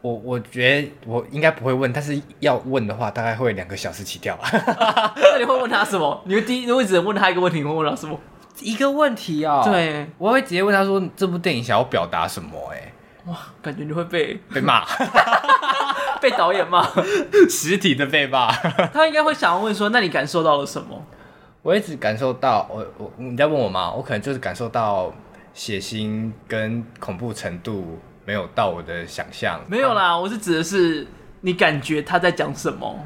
[0.02, 4.38] 我我觉得我应该不会问，但是要问的话，大概会两个小时起跳。
[5.16, 6.22] 那你会问他什么？
[6.26, 8.20] 你会第一，如果只能问他一个问题，你会问他什么？
[8.60, 12.92] 一个问题啊、哦，对，我会直接问他说：“这部电影想要表达什么？”哎，
[13.26, 14.84] 哇，感觉你会被被骂，
[16.20, 16.88] 被导演骂，
[17.48, 18.50] 实体的被骂。
[18.92, 21.02] 他应该会想要问说：“那你感受到了什么？”
[21.62, 23.92] 我一直感受到，我我你在问我吗？
[23.92, 25.12] 我可能就是感受到
[25.52, 29.60] 血腥跟恐怖程度没有到我的想象。
[29.66, 31.06] 没有啦，我是指的是
[31.40, 32.98] 你感觉他在讲什么。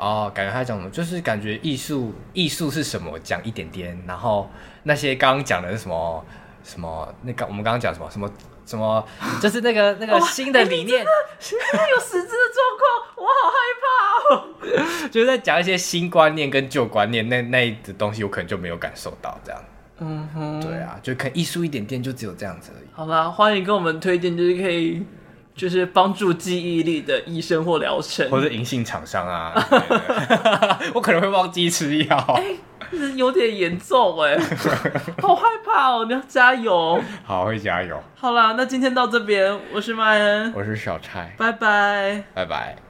[0.00, 4.50] 哦，感觉他讲什么，就是感觉艺术艺术是什么，讲一点点，然后
[4.84, 6.24] 那些刚刚讲的是什么
[6.64, 8.32] 什么，那个我们刚刚讲什么什么
[8.64, 9.06] 什么，
[9.42, 13.86] 就是那个 那个新的理念，有实质的状况，我好害怕
[14.34, 15.08] 哦。
[15.12, 19.62] 就是在讲一些新观念跟旧观念，那那的东西我可能就没有感受到这样。
[19.98, 22.86] 嗯哼，对啊，就可艺术一点点，就只有这样子而已。
[22.92, 25.04] 好啦，欢迎跟我们推荐，就是可以。
[25.60, 29.52] 就是帮助记忆力的医生或疗程，或者银杏厂商啊，
[30.94, 32.44] 我可能会忘记吃药，哎、
[32.92, 34.38] 欸，有点严重哎，
[35.20, 38.02] 好害怕哦，你要加油，好，会加油。
[38.16, 42.89] 好啦，那今天到这边，我是麦恩，我是小柴，拜拜，拜拜。